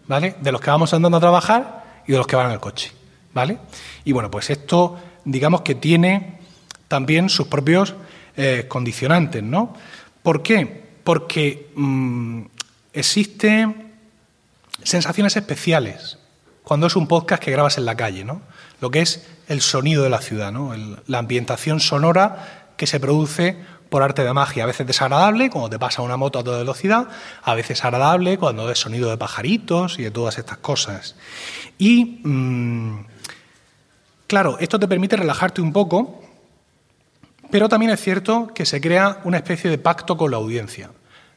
[0.07, 0.36] ¿Vale?
[0.41, 2.91] De los que vamos andando a trabajar y de los que van en el coche.
[3.33, 3.57] ¿Vale?
[4.03, 6.39] Y bueno, pues esto, digamos que tiene
[6.88, 7.95] también sus propios
[8.36, 9.73] eh, condicionantes, ¿no?
[10.21, 10.83] ¿Por qué?
[11.03, 12.41] Porque mm,
[12.93, 13.93] existen
[14.83, 16.19] sensaciones especiales
[16.63, 18.41] cuando es un podcast que grabas en la calle, ¿no?
[18.80, 20.73] Lo que es el sonido de la ciudad, ¿no?
[21.08, 23.58] la ambientación sonora que se produce
[23.89, 27.08] por arte de magia, a veces desagradable cuando te pasa una moto a toda velocidad,
[27.43, 31.15] a veces agradable cuando es sonido de pajaritos y de todas estas cosas.
[31.78, 33.06] Y mm,
[34.26, 36.23] claro, esto te permite relajarte un poco,
[37.52, 40.89] pero también es cierto que se crea una especie de pacto con la audiencia.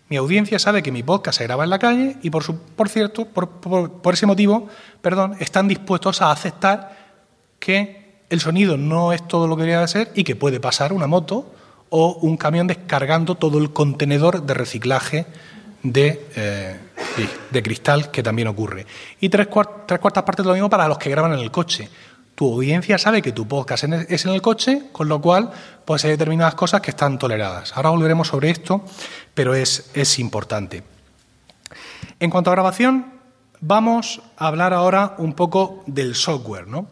[0.09, 3.27] Mi audiencia sabe que mi podcast se graba en la calle y por, por cierto,
[3.27, 4.69] por, por ese motivo,
[5.03, 6.97] perdón, están dispuestos a aceptar
[7.59, 11.07] que el sonido no es todo lo que debería ser y que puede pasar una
[11.07, 11.53] moto
[11.91, 15.27] o un camión descargando todo el contenedor de reciclaje
[15.83, 16.77] de, eh,
[17.51, 18.87] de cristal que también ocurre.
[19.21, 19.49] Y tres,
[19.87, 21.89] tres cuartas partes de lo mismo para los que graban en el coche.
[22.37, 25.51] Tu audiencia sabe que tu podcast es en el coche, con lo cual
[25.87, 27.75] pues hay determinadas cosas que están toleradas.
[27.75, 28.85] Ahora volveremos sobre esto,
[29.33, 30.83] pero es, es importante.
[32.21, 33.07] En cuanto a grabación,
[33.61, 36.89] vamos a hablar ahora un poco del software, ¿no?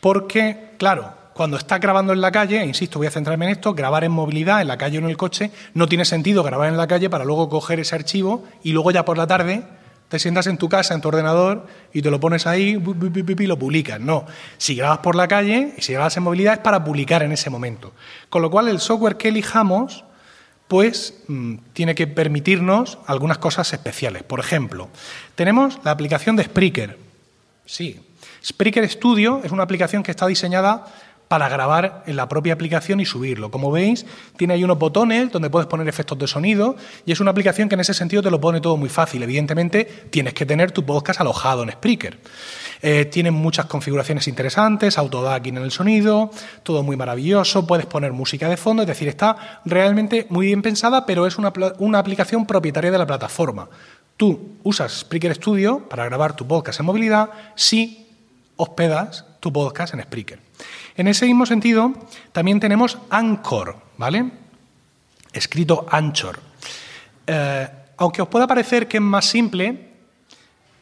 [0.00, 3.74] Porque, claro, cuando estás grabando en la calle, e insisto, voy a centrarme en esto,
[3.74, 6.76] grabar en movilidad, en la calle o en el coche, no tiene sentido grabar en
[6.76, 9.62] la calle para luego coger ese archivo y luego ya por la tarde
[10.14, 13.58] te sientas en tu casa, en tu ordenador, y te lo pones ahí y lo
[13.58, 13.98] publicas.
[13.98, 14.26] No,
[14.58, 17.50] si grabas por la calle y si grabas en movilidad es para publicar en ese
[17.50, 17.92] momento.
[18.28, 20.04] Con lo cual el software que elijamos,
[20.68, 24.22] pues mm, tiene que permitirnos algunas cosas especiales.
[24.22, 24.88] Por ejemplo,
[25.34, 26.96] tenemos la aplicación de Spreaker.
[27.66, 28.00] Sí,
[28.44, 30.86] Spreaker Studio es una aplicación que está diseñada
[31.28, 33.50] para grabar en la propia aplicación y subirlo.
[33.50, 34.06] Como veis,
[34.36, 37.74] tiene ahí unos botones donde puedes poner efectos de sonido y es una aplicación que
[37.74, 39.22] en ese sentido te lo pone todo muy fácil.
[39.22, 42.18] Evidentemente, tienes que tener tu podcast alojado en Spreaker.
[42.82, 46.30] Eh, tiene muchas configuraciones interesantes, autodacking en el sonido,
[46.62, 51.06] todo muy maravilloso, puedes poner música de fondo, es decir, está realmente muy bien pensada,
[51.06, 53.68] pero es una, una aplicación propietaria de la plataforma.
[54.16, 58.06] Tú usas Spreaker Studio para grabar tu podcast en movilidad si
[58.56, 60.40] hospedas tu podcast en Spreaker.
[60.96, 61.92] En ese mismo sentido,
[62.32, 64.30] también tenemos Anchor, ¿vale?
[65.34, 66.40] Escrito Anchor.
[67.26, 69.90] Eh, aunque os pueda parecer que es más simple,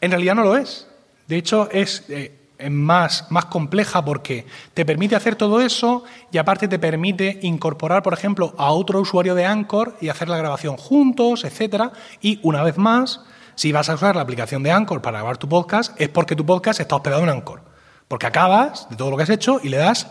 [0.01, 0.87] en realidad no lo es.
[1.27, 2.38] De hecho, es eh,
[2.70, 8.14] más, más compleja porque te permite hacer todo eso y aparte te permite incorporar, por
[8.14, 11.90] ejemplo, a otro usuario de Anchor y hacer la grabación juntos, etcétera.
[12.20, 13.22] Y una vez más,
[13.57, 16.46] si vas a usar la aplicación de Anchor para grabar tu podcast, es porque tu
[16.46, 17.71] podcast está hospedado en Anchor.
[18.12, 20.07] Porque acabas de todo lo que has hecho y le das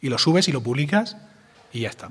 [0.00, 1.16] y lo subes y lo publicas
[1.72, 2.08] y ya está.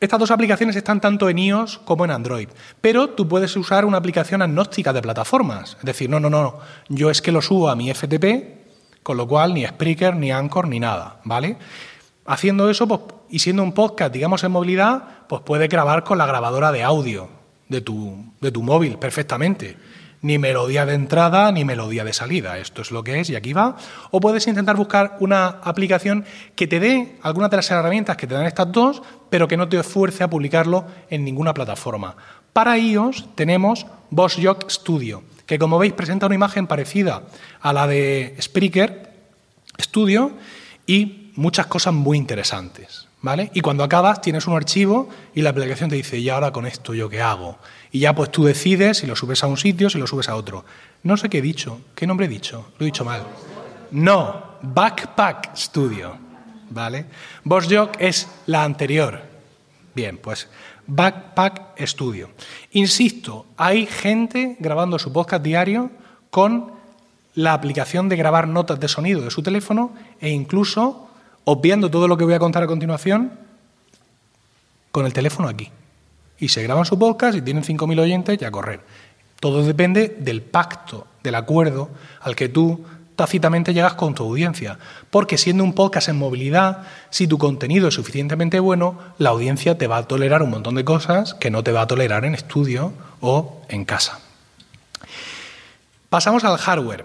[0.00, 2.48] Estas dos aplicaciones están tanto en iOS como en Android,
[2.80, 5.76] pero tú puedes usar una aplicación agnóstica de plataformas.
[5.78, 9.28] Es decir, no, no, no, yo es que lo subo a mi FTP con lo
[9.28, 11.56] cual, ni Spreaker, ni Anchor, ni nada, ¿vale?
[12.26, 13.00] Haciendo eso, pues,
[13.30, 17.28] y siendo un podcast, digamos, en movilidad, pues puedes grabar con la grabadora de audio
[17.68, 19.76] de tu, de tu móvil perfectamente.
[20.22, 22.58] Ni melodía de entrada ni melodía de salida.
[22.58, 23.76] Esto es lo que es y aquí va.
[24.10, 28.34] O puedes intentar buscar una aplicación que te dé algunas de las herramientas que te
[28.34, 32.16] dan estas dos, pero que no te esfuerce a publicarlo en ninguna plataforma.
[32.52, 37.24] Para iOS tenemos Jock Studio que como veis presenta una imagen parecida
[37.60, 39.12] a la de Spreaker
[39.78, 40.32] Studio
[40.86, 43.06] y muchas cosas muy interesantes.
[43.22, 43.50] ¿Vale?
[43.54, 46.92] Y cuando acabas tienes un archivo y la aplicación te dice, ¿y ahora con esto
[46.92, 47.56] yo qué hago?
[47.92, 50.34] Y ya pues tú decides si lo subes a un sitio, si lo subes a
[50.34, 50.64] otro.
[51.04, 51.80] No sé qué he dicho.
[51.94, 52.72] ¿Qué nombre he dicho?
[52.78, 53.22] Lo he dicho mal.
[53.92, 56.16] No, Backpack Studio.
[56.70, 57.06] ¿Vale?
[57.44, 59.22] Jock es la anterior.
[59.94, 60.48] Bien, pues
[60.86, 62.30] Backpack Studio.
[62.72, 65.90] Insisto, hay gente grabando su podcast diario
[66.30, 66.72] con
[67.34, 71.08] la aplicación de grabar notas de sonido de su teléfono e incluso,
[71.44, 73.32] obviando todo lo que voy a contar a continuación,
[74.90, 75.70] con el teléfono aquí.
[76.38, 78.80] Y se graban su podcast y tienen 5.000 oyentes y a correr.
[79.40, 82.84] Todo depende del pacto, del acuerdo al que tú
[83.16, 84.78] tácitamente llegas con tu audiencia.
[85.10, 89.86] Porque siendo un podcast en movilidad, si tu contenido es suficientemente bueno, la audiencia te
[89.86, 92.92] va a tolerar un montón de cosas que no te va a tolerar en estudio
[93.20, 94.20] o en casa.
[96.08, 97.04] Pasamos al hardware.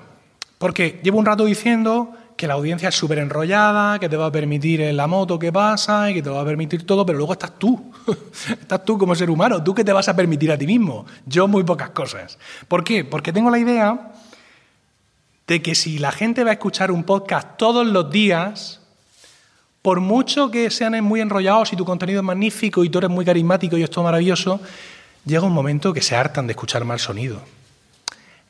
[0.58, 4.32] Porque llevo un rato diciendo que la audiencia es súper enrollada, que te va a
[4.32, 7.58] permitir la moto que pasa y que te va a permitir todo, pero luego estás
[7.58, 7.92] tú.
[8.62, 9.64] estás tú como ser humano.
[9.64, 11.08] ¿Tú qué te vas a permitir a ti mismo?
[11.26, 12.38] Yo muy pocas cosas.
[12.68, 13.04] ¿Por qué?
[13.04, 14.12] Porque tengo la idea
[15.48, 18.82] de que si la gente va a escuchar un podcast todos los días,
[19.82, 23.26] por mucho que sean muy enrollados y tu contenido es magnífico y tú eres muy
[23.26, 24.60] carismático y esto es maravilloso,
[25.26, 27.42] llega un momento que se hartan de escuchar mal sonido.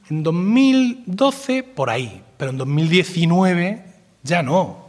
[0.10, 3.84] En 2012, por ahí, pero en 2019
[4.24, 4.88] ya no.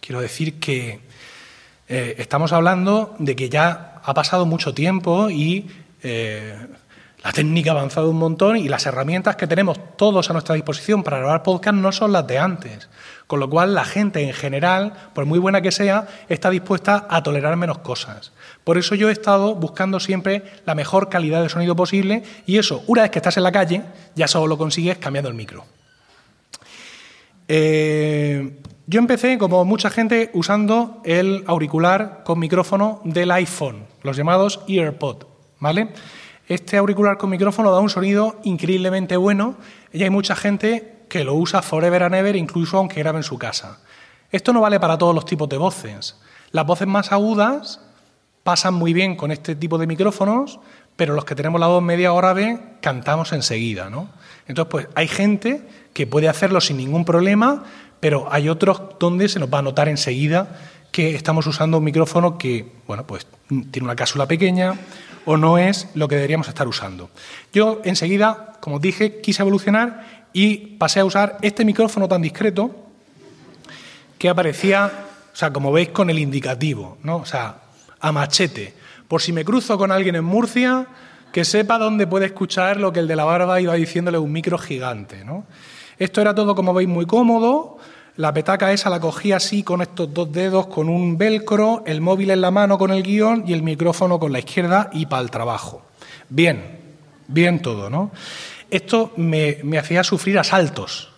[0.00, 1.00] Quiero decir que
[1.88, 5.70] eh, estamos hablando de que ya ha pasado mucho tiempo y
[6.02, 6.56] eh,
[7.22, 11.04] la técnica ha avanzado un montón y las herramientas que tenemos todos a nuestra disposición
[11.04, 12.88] para grabar podcast no son las de antes.
[13.26, 17.22] Con lo cual la gente en general, por muy buena que sea, está dispuesta a
[17.22, 18.32] tolerar menos cosas.
[18.64, 22.84] Por eso yo he estado buscando siempre la mejor calidad de sonido posible y eso,
[22.86, 23.82] una vez que estás en la calle,
[24.14, 25.64] ya solo lo consigues cambiando el micro.
[27.48, 34.60] Eh, yo empecé, como mucha gente, usando el auricular con micrófono del iPhone, los llamados
[34.68, 35.24] EarPod,
[35.60, 35.88] ¿vale?
[36.48, 39.56] Este auricular con micrófono da un sonido increíblemente bueno
[39.92, 43.36] y hay mucha gente que lo usa forever and ever, incluso aunque grabe en su
[43.36, 43.80] casa.
[44.30, 46.16] Esto no vale para todos los tipos de voces.
[46.52, 47.82] Las voces más agudas
[48.42, 50.58] pasan muy bien con este tipo de micrófonos,
[50.96, 54.08] pero los que tenemos la voz media grave cantamos enseguida, ¿no?
[54.48, 57.64] Entonces, pues hay gente que puede hacerlo sin ningún problema,
[58.00, 60.60] pero hay otros donde se nos va a notar enseguida
[60.92, 63.26] que estamos usando un micrófono que, bueno, pues
[63.70, 64.78] tiene una cápsula pequeña
[65.26, 67.10] o no es lo que deberíamos estar usando.
[67.52, 72.70] Yo enseguida, como dije, quise evolucionar y pasé a usar este micrófono tan discreto
[74.18, 74.90] que aparecía,
[75.32, 77.16] o sea, como veis, con el indicativo, ¿no?
[77.16, 77.56] O sea,
[78.00, 78.74] a machete.
[79.08, 80.86] Por si me cruzo con alguien en Murcia,
[81.32, 84.58] que sepa dónde puede escuchar lo que el de la barba iba diciéndole un micro
[84.58, 85.44] gigante, ¿no?
[85.98, 87.78] Esto era todo, como veis, muy cómodo,
[88.16, 92.30] la petaca esa la cogía así con estos dos dedos, con un velcro, el móvil
[92.30, 95.30] en la mano con el guion y el micrófono con la izquierda y para el
[95.30, 95.82] trabajo.
[96.28, 96.78] Bien,
[97.28, 98.10] bien todo, ¿no?
[98.72, 101.10] Esto me, hacía sufrir asaltos,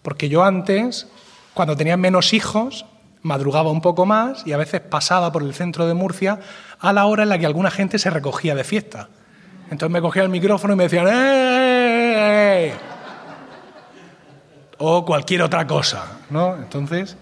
[0.00, 1.06] porque yo antes,
[1.52, 2.86] cuando tenía menos hijos,
[3.20, 6.40] madrugaba un poco más y a veces pasaba por el centro de Murcia
[6.78, 9.10] a la hora en la que alguna gente se recogía de fiesta.
[9.64, 12.72] Entonces me cogía el micrófono y me decían ¡Eh!
[14.78, 16.56] o cualquier otra cosa, ¿no?
[16.56, 17.18] Entonces,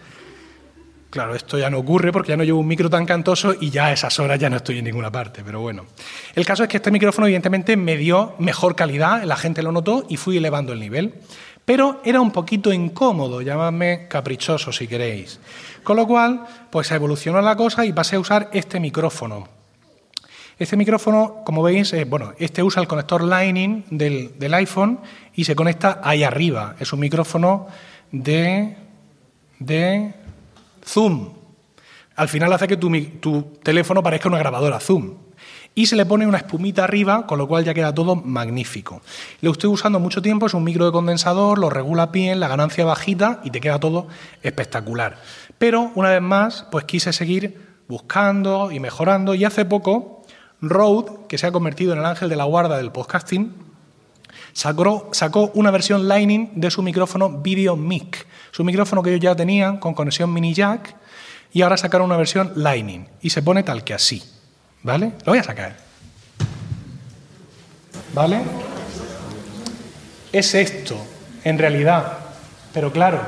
[1.14, 3.86] claro, esto ya no ocurre porque ya no llevo un micro tan cantoso y ya
[3.86, 5.86] a esas horas ya no estoy en ninguna parte, pero bueno.
[6.34, 10.06] El caso es que este micrófono evidentemente me dio mejor calidad, la gente lo notó
[10.08, 11.14] y fui elevando el nivel.
[11.64, 15.38] Pero era un poquito incómodo, llamadme caprichoso si queréis.
[15.84, 19.46] Con lo cual, pues evolucionó la cosa y pasé a usar este micrófono.
[20.58, 24.98] Este micrófono, como veis, eh, bueno, este usa el conector Lightning del, del, iPhone
[25.32, 26.74] y se conecta ahí arriba.
[26.80, 27.68] Es un micrófono
[28.10, 28.76] de,
[29.60, 30.23] de
[30.84, 31.30] Zoom.
[32.16, 35.14] Al final hace que tu, teléfono parezca una grabadora Zoom
[35.74, 39.02] y se le pone una espumita arriba, con lo cual ya queda todo magnífico.
[39.40, 42.84] Lo estoy usando mucho tiempo, es un micro de condensador, lo regula bien, la ganancia
[42.84, 44.06] bajita y te queda todo
[44.42, 45.16] espectacular.
[45.58, 50.22] Pero una vez más, pues quise seguir buscando y mejorando y hace poco
[50.60, 53.52] Rode, que se ha convertido en el ángel de la guarda del podcasting,
[54.54, 59.78] sacó, una versión Lightning de su micrófono Video Mic, su micrófono que ellos ya tenían
[59.78, 60.94] con conexión mini jack
[61.52, 64.22] y ahora sacaron una versión Lightning y se pone tal que así.
[64.82, 65.12] ¿Vale?
[65.24, 65.76] Lo voy a sacar.
[68.12, 68.42] ¿Vale?
[70.32, 70.96] Es esto,
[71.42, 72.18] en realidad.
[72.72, 73.20] Pero claro,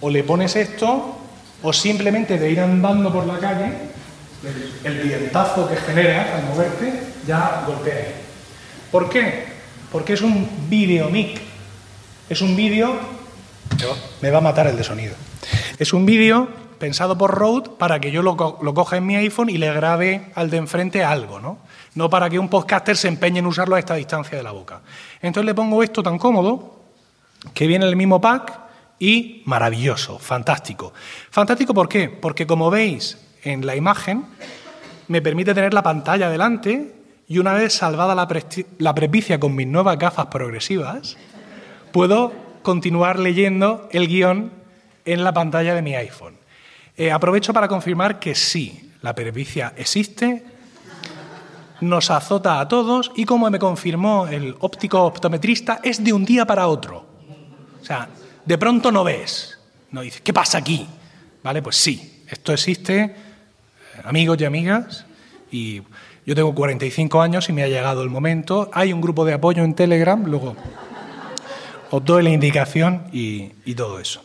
[0.00, 1.18] o le pones esto,
[1.62, 3.72] o simplemente de ir andando por la calle,
[4.84, 6.92] el, vientazo que genera al moverte
[7.26, 8.12] ya golpea.
[8.90, 9.53] ¿Por qué?
[9.94, 11.40] Porque es un video mic.
[12.28, 12.98] Es un vídeo.
[14.22, 15.14] Me va a matar el de sonido.
[15.78, 16.48] Es un vídeo
[16.80, 20.50] pensado por Rode para que yo lo, coja en mi iPhone y le grabe al
[20.50, 21.58] de enfrente algo, ¿no?
[21.94, 24.80] No para que un podcaster se empeñe en usarlo a esta distancia de la boca.
[25.22, 26.82] Entonces le pongo esto tan cómodo
[27.54, 28.62] que viene el mismo pack
[28.98, 30.92] y maravilloso, fantástico.
[31.30, 32.08] Fantástico ¿por qué?
[32.08, 34.24] Porque como veis en la imagen,
[35.06, 38.28] me permite tener la pantalla delante y una vez salvada la,
[38.78, 41.16] la prepicia con mis nuevas gafas progresivas,
[41.92, 42.32] puedo
[42.62, 44.52] continuar leyendo el guion
[45.04, 46.36] en la pantalla de mi iPhone.
[46.96, 50.44] Eh, aprovecho para confirmar que sí, la pervicia existe,
[51.80, 56.46] nos azota a todos y como me confirmó el óptico optometrista, es de un día
[56.46, 57.06] para otro.
[57.80, 58.08] O sea,
[58.44, 59.58] de pronto no ves.
[59.90, 60.86] No dices, ¿qué pasa aquí?
[61.42, 63.14] Vale, pues sí, esto existe, eh,
[64.04, 65.04] amigos y amigas,
[65.50, 65.82] y
[66.26, 68.70] yo tengo 45 años y me ha llegado el momento.
[68.72, 70.56] Hay un grupo de apoyo en Telegram, luego
[71.90, 74.22] os doy la indicación y, todo eso.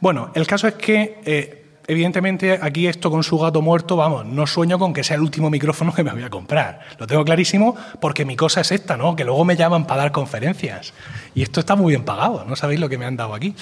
[0.00, 4.46] Bueno, el caso es que eh, evidentemente aquí esto con su gato muerto, vamos, no
[4.46, 6.80] sueño con que sea el último micrófono que me voy a comprar.
[6.98, 9.16] Lo tengo clarísimo porque mi cosa es esta, ¿no?
[9.16, 10.94] Que luego me llaman para dar conferencias.
[11.34, 13.54] Y esto está muy bien pagado, no sabéis lo que me han dado aquí.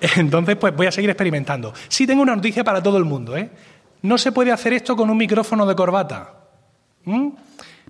[0.16, 1.72] Entonces, pues voy a seguir experimentando.
[1.88, 3.50] Sí tengo una noticia para todo el mundo, ¿eh?
[4.02, 6.43] No se puede hacer esto con un micrófono de corbata.
[7.04, 7.28] ¿Mm?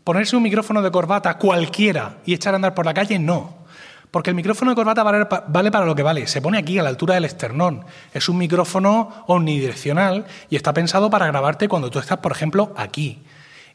[0.03, 3.65] Ponerse un micrófono de corbata cualquiera y echar a andar por la calle, no.
[4.11, 6.29] Porque el micrófono de corbata vale, para lo que vale.
[6.29, 7.85] Se pone aquí a la altura del esternón.
[8.13, 13.23] Es un micrófono omnidireccional y está pensado para grabarte cuando tú estás, por ejemplo, aquí.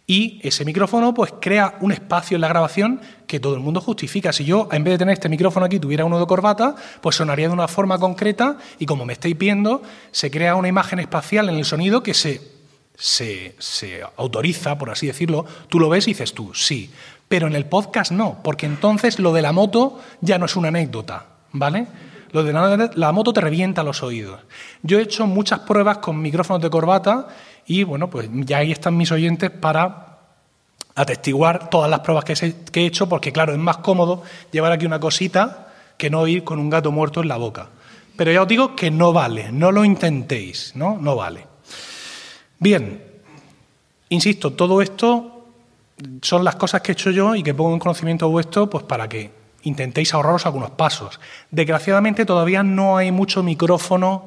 [0.07, 4.31] Y ese micrófono pues crea un espacio en la grabación que todo el mundo justifica.
[4.31, 7.47] Si yo, en vez de tener este micrófono aquí, tuviera uno de corbata, pues sonaría
[7.47, 11.55] de una forma concreta y como me estáis viendo, se crea una imagen espacial en
[11.55, 12.58] el sonido que se,
[12.99, 15.45] se, se autoriza, por así decirlo.
[15.69, 16.91] Tú lo ves y dices tú, sí.
[17.29, 20.67] Pero en el podcast no, porque entonces lo de la moto ya no es una
[20.67, 21.87] anécdota, ¿vale?
[22.31, 24.41] Lo de la, moto te revienta los oídos.
[24.83, 27.27] Yo he hecho muchas pruebas con micrófonos de corbata
[27.65, 30.17] y bueno, pues ya ahí están mis oyentes para
[30.95, 32.33] atestiguar todas las pruebas que,
[32.81, 36.59] he hecho, porque claro, es más cómodo llevar aquí una cosita que no ir con
[36.59, 37.69] un gato muerto en la boca.
[38.15, 40.97] Pero ya os digo que no vale, no lo intentéis, ¿no?
[40.99, 41.48] No vale.
[42.59, 43.01] Bien,
[44.09, 45.45] insisto, todo esto
[46.21, 49.07] son las cosas que he hecho yo y que pongo en conocimiento vuestro pues para
[49.07, 49.31] que
[49.63, 51.19] intentéis ahorraros algunos pasos.
[51.51, 54.25] Desgraciadamente todavía no hay mucho micrófono,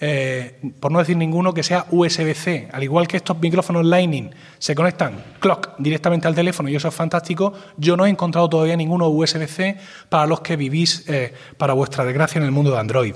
[0.00, 2.70] eh, por no decir ninguno, que sea USB-C.
[2.72, 6.94] Al igual que estos micrófonos Lightning se conectan clock directamente al teléfono y eso es
[6.94, 9.76] fantástico, yo no he encontrado todavía ninguno USB-C
[10.08, 13.14] para los que vivís, eh, para vuestra desgracia, en el mundo de Android.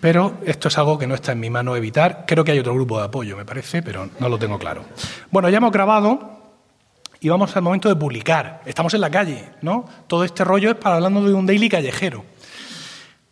[0.00, 2.24] Pero esto es algo que no está en mi mano evitar.
[2.26, 4.84] Creo que hay otro grupo de apoyo, me parece, pero no lo tengo claro.
[5.30, 6.38] Bueno, ya hemos grabado
[7.20, 8.62] y vamos al momento de publicar.
[8.64, 9.86] Estamos en la calle, ¿no?
[10.06, 12.24] Todo este rollo es para hablando de un daily callejero.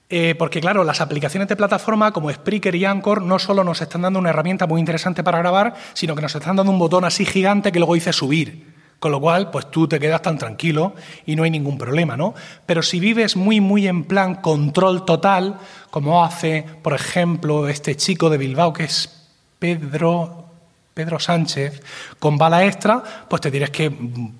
[0.08, 4.02] Eh, porque, claro, las aplicaciones de plataforma como Spreaker y Anchor no solo nos están
[4.02, 7.24] dando una herramienta muy interesante para grabar, sino que nos están dando un botón así
[7.24, 8.76] gigante que luego dice subir.
[8.98, 10.94] Con lo cual, pues tú te quedas tan tranquilo
[11.26, 12.34] y no hay ningún problema, ¿no?
[12.64, 15.58] Pero si vives muy, muy en plan control total,
[15.90, 19.28] como hace, por ejemplo, este chico de Bilbao que es
[19.58, 20.45] Pedro,
[20.96, 21.82] Pedro Sánchez,
[22.18, 23.90] con bala extra, pues te tienes que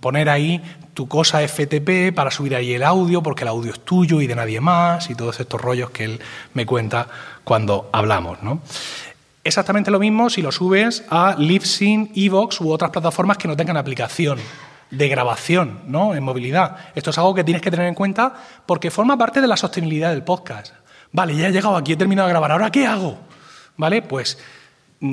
[0.01, 0.63] poner ahí
[0.95, 4.35] tu cosa FTP para subir ahí el audio, porque el audio es tuyo y de
[4.35, 6.21] nadie más, y todos estos rollos que él
[6.55, 7.09] me cuenta
[7.45, 8.43] cuando hablamos.
[8.43, 8.63] ¿no?
[9.45, 13.77] Exactamente lo mismo si lo subes a Libsyn, Evox u otras plataformas que no tengan
[13.77, 14.39] aplicación
[14.91, 16.15] de grabación ¿no?
[16.15, 16.79] en movilidad.
[16.95, 18.33] Esto es algo que tienes que tener en cuenta
[18.65, 20.73] porque forma parte de la sostenibilidad del podcast.
[21.13, 23.19] Vale, ya he llegado aquí, he terminado de grabar, ¿ahora qué hago?
[23.77, 24.01] ¿Vale?
[24.01, 24.39] Pues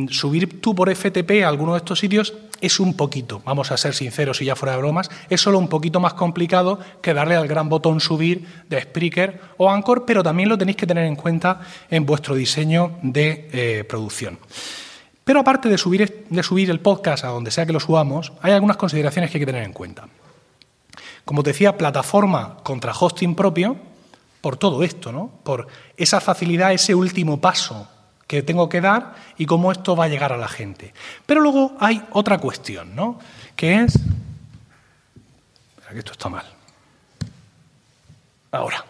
[0.10, 3.94] subir tú por FTP a alguno de estos sitios es un poquito, vamos a ser
[3.94, 7.48] sinceros y ya fuera de bromas, es solo un poquito más complicado que darle al
[7.48, 11.60] gran botón subir de Spreaker o Anchor, pero también lo tenéis que tener en cuenta
[11.90, 14.40] en vuestro diseño de eh, producción.
[15.26, 18.54] Pero aparte de subir, de subir el podcast a donde sea que lo subamos, hay
[18.54, 20.08] algunas consideraciones que hay que tener en cuenta.
[21.26, 23.76] Como te decía, plataforma contra hosting propio,
[24.40, 25.32] por todo esto, ¿no?
[25.44, 27.88] Por esa facilidad, ese último paso
[28.28, 30.93] que tengo que dar y cómo esto va a llegar a la gente.
[31.26, 33.19] Pero luego hay otra cuestión, ¿no?
[33.55, 33.99] Que es...
[35.91, 36.45] Que esto está mal.
[38.51, 38.84] Ahora.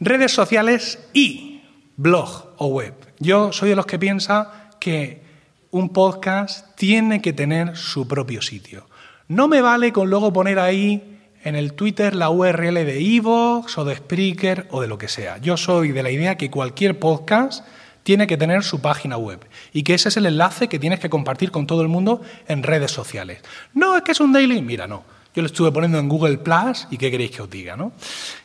[0.00, 1.62] Redes sociales y
[1.96, 2.94] blog o web.
[3.18, 5.22] Yo soy de los que piensa que
[5.70, 8.86] un podcast tiene que tener su propio sitio.
[9.28, 13.84] No me vale con luego poner ahí en el Twitter la URL de Evox o
[13.84, 15.38] de Spreaker o de lo que sea.
[15.38, 17.64] Yo soy de la idea que cualquier podcast
[18.02, 21.10] tiene que tener su página web y que ese es el enlace que tienes que
[21.10, 23.40] compartir con todo el mundo en redes sociales.
[23.74, 24.62] No, es que es un daily.
[24.62, 25.04] Mira, no.
[25.34, 27.74] Yo lo estuve poniendo en Google Plus y ¿qué queréis que os diga?
[27.76, 27.92] ¿no?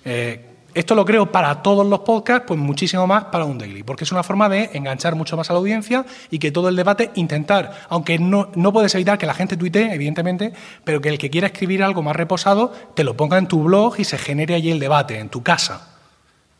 [0.06, 4.04] Eh, esto lo creo para todos los podcasts, pues muchísimo más para un daily, porque
[4.04, 7.10] es una forma de enganchar mucho más a la audiencia y que todo el debate
[7.16, 10.54] intentar, aunque no, no puedes evitar que la gente tuitee, evidentemente,
[10.84, 14.00] pero que el que quiera escribir algo más reposado te lo ponga en tu blog
[14.00, 15.97] y se genere allí el debate, en tu casa.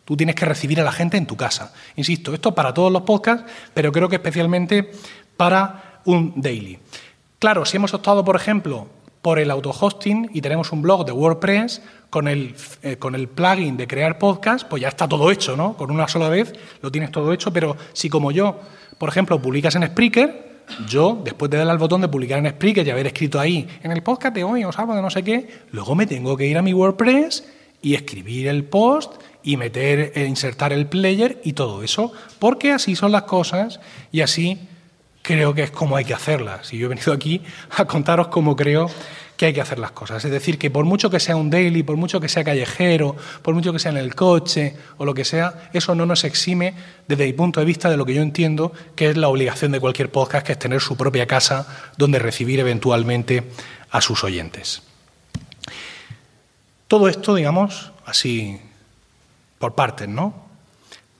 [0.08, 1.74] Tú tienes que recibir a la gente en tu casa.
[1.98, 3.44] Insisto, esto para todos los podcasts,
[3.74, 4.90] pero creo que especialmente
[5.36, 6.80] para un daily.
[7.40, 8.88] Claro, si hemos optado, por ejemplo,
[9.22, 13.76] por el auto-hosting y tenemos un blog de WordPress con el, eh, con el plugin
[13.76, 15.76] de crear podcast, pues ya está todo hecho, ¿no?
[15.76, 18.62] Con una sola vez lo tienes todo hecho, pero si como yo,
[18.98, 22.88] por ejemplo, publicas en Spreaker, yo, después de darle al botón de publicar en Spreaker
[22.88, 25.50] y haber escrito ahí, en el podcast de hoy os hablo de no sé qué,
[25.72, 27.44] luego me tengo que ir a mi WordPress
[27.82, 32.98] y escribir el post y meter, e insertar el player y todo eso, porque así
[32.98, 33.80] son las cosas
[34.12, 34.60] y así
[35.22, 36.74] creo que es como hay que hacerlas.
[36.74, 38.92] Y yo he venido aquí a contaros cómo creo
[39.38, 40.26] que hay que hacer las cosas.
[40.26, 43.56] Es decir, que por mucho que sea un daily, por mucho que sea callejero, por
[43.56, 46.74] mucho que sea en el coche o lo que sea, eso no nos exime
[47.08, 49.80] desde mi punto de vista de lo que yo entiendo que es la obligación de
[49.80, 53.44] cualquier podcast, que es tener su propia casa donde recibir eventualmente
[53.92, 54.82] a sus oyentes.
[56.90, 58.60] Todo esto, digamos, así
[59.60, 60.34] por partes, ¿no?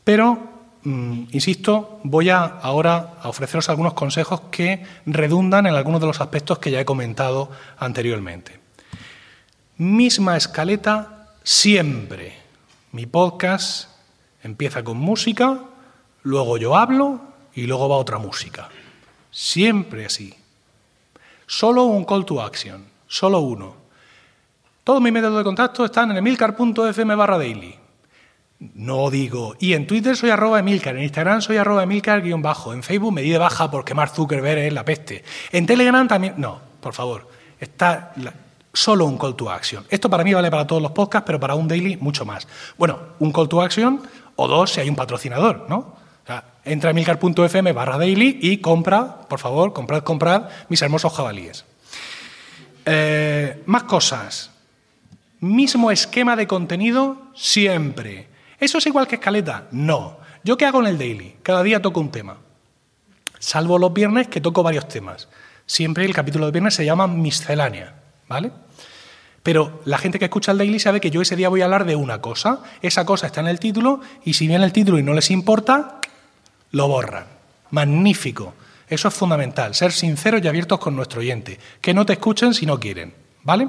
[0.04, 0.40] Pero,
[0.84, 6.22] mm, insisto, voy a ahora a ofreceros algunos consejos que redundan en algunos de los
[6.22, 8.60] aspectos que ya he comentado anteriormente.
[9.78, 12.38] Misma escaleta siempre.
[12.92, 13.90] Mi podcast
[14.44, 15.60] empieza con música,
[16.24, 17.22] luego yo hablo
[17.54, 18.70] y luego va otra música.
[19.32, 20.34] Siempre así.
[21.46, 23.76] Solo un call to action, solo uno.
[24.84, 27.87] Todos mis métodos de contacto están en emilcar.fm barra daily.
[28.60, 29.56] No digo.
[29.60, 33.14] Y en Twitter soy arroba Emilcar, en Instagram soy arroba Emilcar guion bajo, en Facebook
[33.14, 35.24] me di de baja porque Mark Zuckerberg es la peste.
[35.52, 36.34] En Telegram también.
[36.38, 37.28] No, por favor.
[37.60, 38.14] Está
[38.74, 39.86] solo un call to action.
[39.90, 42.48] Esto para mí vale para todos los podcasts, pero para un daily mucho más.
[42.78, 44.02] Bueno, un call to action
[44.36, 45.78] o dos si hay un patrocinador, ¿no?
[45.78, 51.14] O sea, entra a emilcar.fm barra daily y compra, por favor, comprad, comprad mis hermosos
[51.14, 51.66] jabalíes.
[52.86, 54.52] Eh, más cosas.
[55.40, 58.28] Mismo esquema de contenido siempre.
[58.60, 59.68] ¿Eso es igual que escaleta?
[59.72, 60.18] No.
[60.44, 61.36] ¿Yo qué hago en el daily?
[61.44, 62.38] Cada día toco un tema.
[63.40, 65.28] Salvo los viernes que toco varios temas.
[65.66, 67.96] Siempre el capítulo de viernes se llama miscelánea,
[68.28, 68.52] ¿vale?
[69.44, 71.86] Pero la gente que escucha el daily sabe que yo ese día voy a hablar
[71.86, 72.64] de una cosa.
[72.82, 76.02] Esa cosa está en el título y si viene el título y no les importa,
[76.72, 77.26] lo borran.
[77.72, 78.56] Magnífico.
[78.90, 81.60] Eso es fundamental, ser sinceros y abiertos con nuestro oyente.
[81.82, 83.68] Que no te escuchen si no quieren, ¿vale?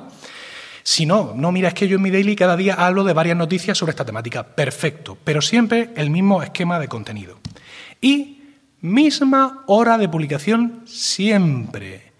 [0.91, 3.36] Si no, no, mira, es que yo en mi daily cada día hablo de varias
[3.36, 4.43] noticias sobre esta temática.
[4.43, 7.41] Perfecto, pero siempre el mismo esquema de contenido.
[8.01, 8.41] Y
[8.80, 12.12] misma hora de publicación siempre.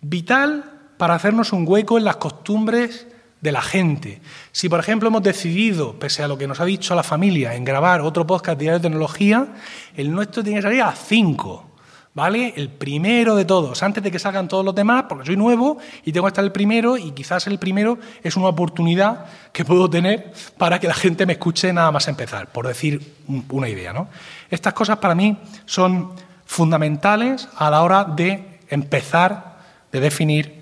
[0.00, 0.64] Vital
[0.96, 3.06] para hacernos un hueco en las costumbres
[3.42, 4.22] de la gente.
[4.50, 7.66] Si, por ejemplo, hemos decidido, pese a lo que nos ha dicho la familia, en
[7.66, 9.48] grabar otro podcast diario de tecnología,
[9.94, 11.75] el nuestro tiene que salir a 5.
[12.16, 12.54] ¿Vale?
[12.56, 16.12] El primero de todos, antes de que salgan todos los demás, porque soy nuevo y
[16.12, 20.32] tengo que estar el primero y quizás el primero es una oportunidad que puedo tener
[20.56, 23.16] para que la gente me escuche nada más empezar, por decir
[23.50, 24.08] una idea, ¿no?
[24.50, 25.36] Estas cosas para mí
[25.66, 26.12] son
[26.46, 29.58] fundamentales a la hora de empezar,
[29.92, 30.54] de definir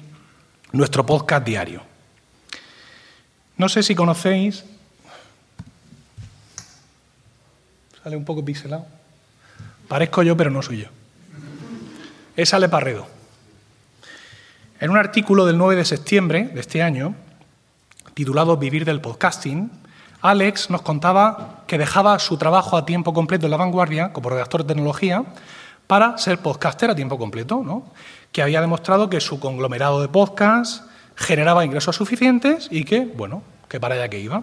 [0.73, 1.83] nuestro podcast diario.
[3.57, 4.65] No sé si conocéis...
[8.03, 8.87] Sale un poco pixelado.
[9.87, 11.04] Parezco yo, pero no soy yo
[12.37, 13.07] es Ale Parredo.
[14.81, 17.15] En un artículo del 9 de septiembre de este año,
[18.15, 19.71] titulado Vivir del podcasting,
[20.21, 24.63] Alex nos contaba que dejaba su trabajo a tiempo completo en la vanguardia como redactor
[24.63, 25.25] de tecnología
[25.87, 27.85] para ser podcaster a tiempo completo, ¿no?
[28.33, 30.83] que había demostrado que su conglomerado de podcasts
[31.15, 34.43] generaba ingresos suficientes y que, bueno, que para allá que iba.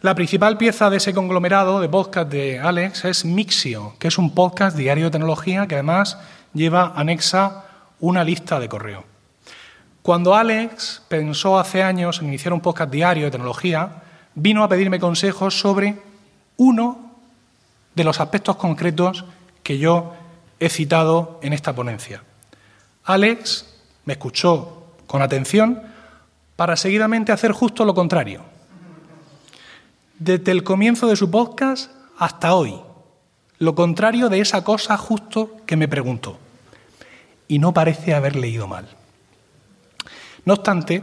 [0.00, 4.34] La principal pieza de ese conglomerado de podcast de Alex es Mixio, que es un
[4.34, 6.18] podcast diario de tecnología que además
[6.58, 7.64] lleva anexa
[8.00, 9.04] una lista de correo.
[10.02, 14.02] Cuando Alex pensó hace años en iniciar un podcast diario de tecnología,
[14.34, 16.00] vino a pedirme consejos sobre
[16.56, 17.12] uno
[17.94, 19.24] de los aspectos concretos
[19.62, 20.14] que yo
[20.60, 22.22] he citado en esta ponencia.
[23.04, 23.66] Alex
[24.04, 25.82] me escuchó con atención
[26.56, 28.42] para seguidamente hacer justo lo contrario.
[30.18, 32.80] Desde el comienzo de su podcast hasta hoy,
[33.58, 36.38] lo contrario de esa cosa justo que me preguntó.
[37.48, 38.88] Y no parece haber leído mal.
[40.44, 41.02] No obstante,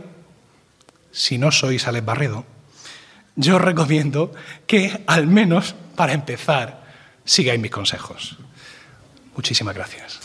[1.12, 2.46] si no sois Alex Barredo,
[3.36, 4.32] yo os recomiendo
[4.66, 6.86] que, al menos para empezar,
[7.26, 8.38] sigáis mis consejos.
[9.36, 10.25] Muchísimas gracias.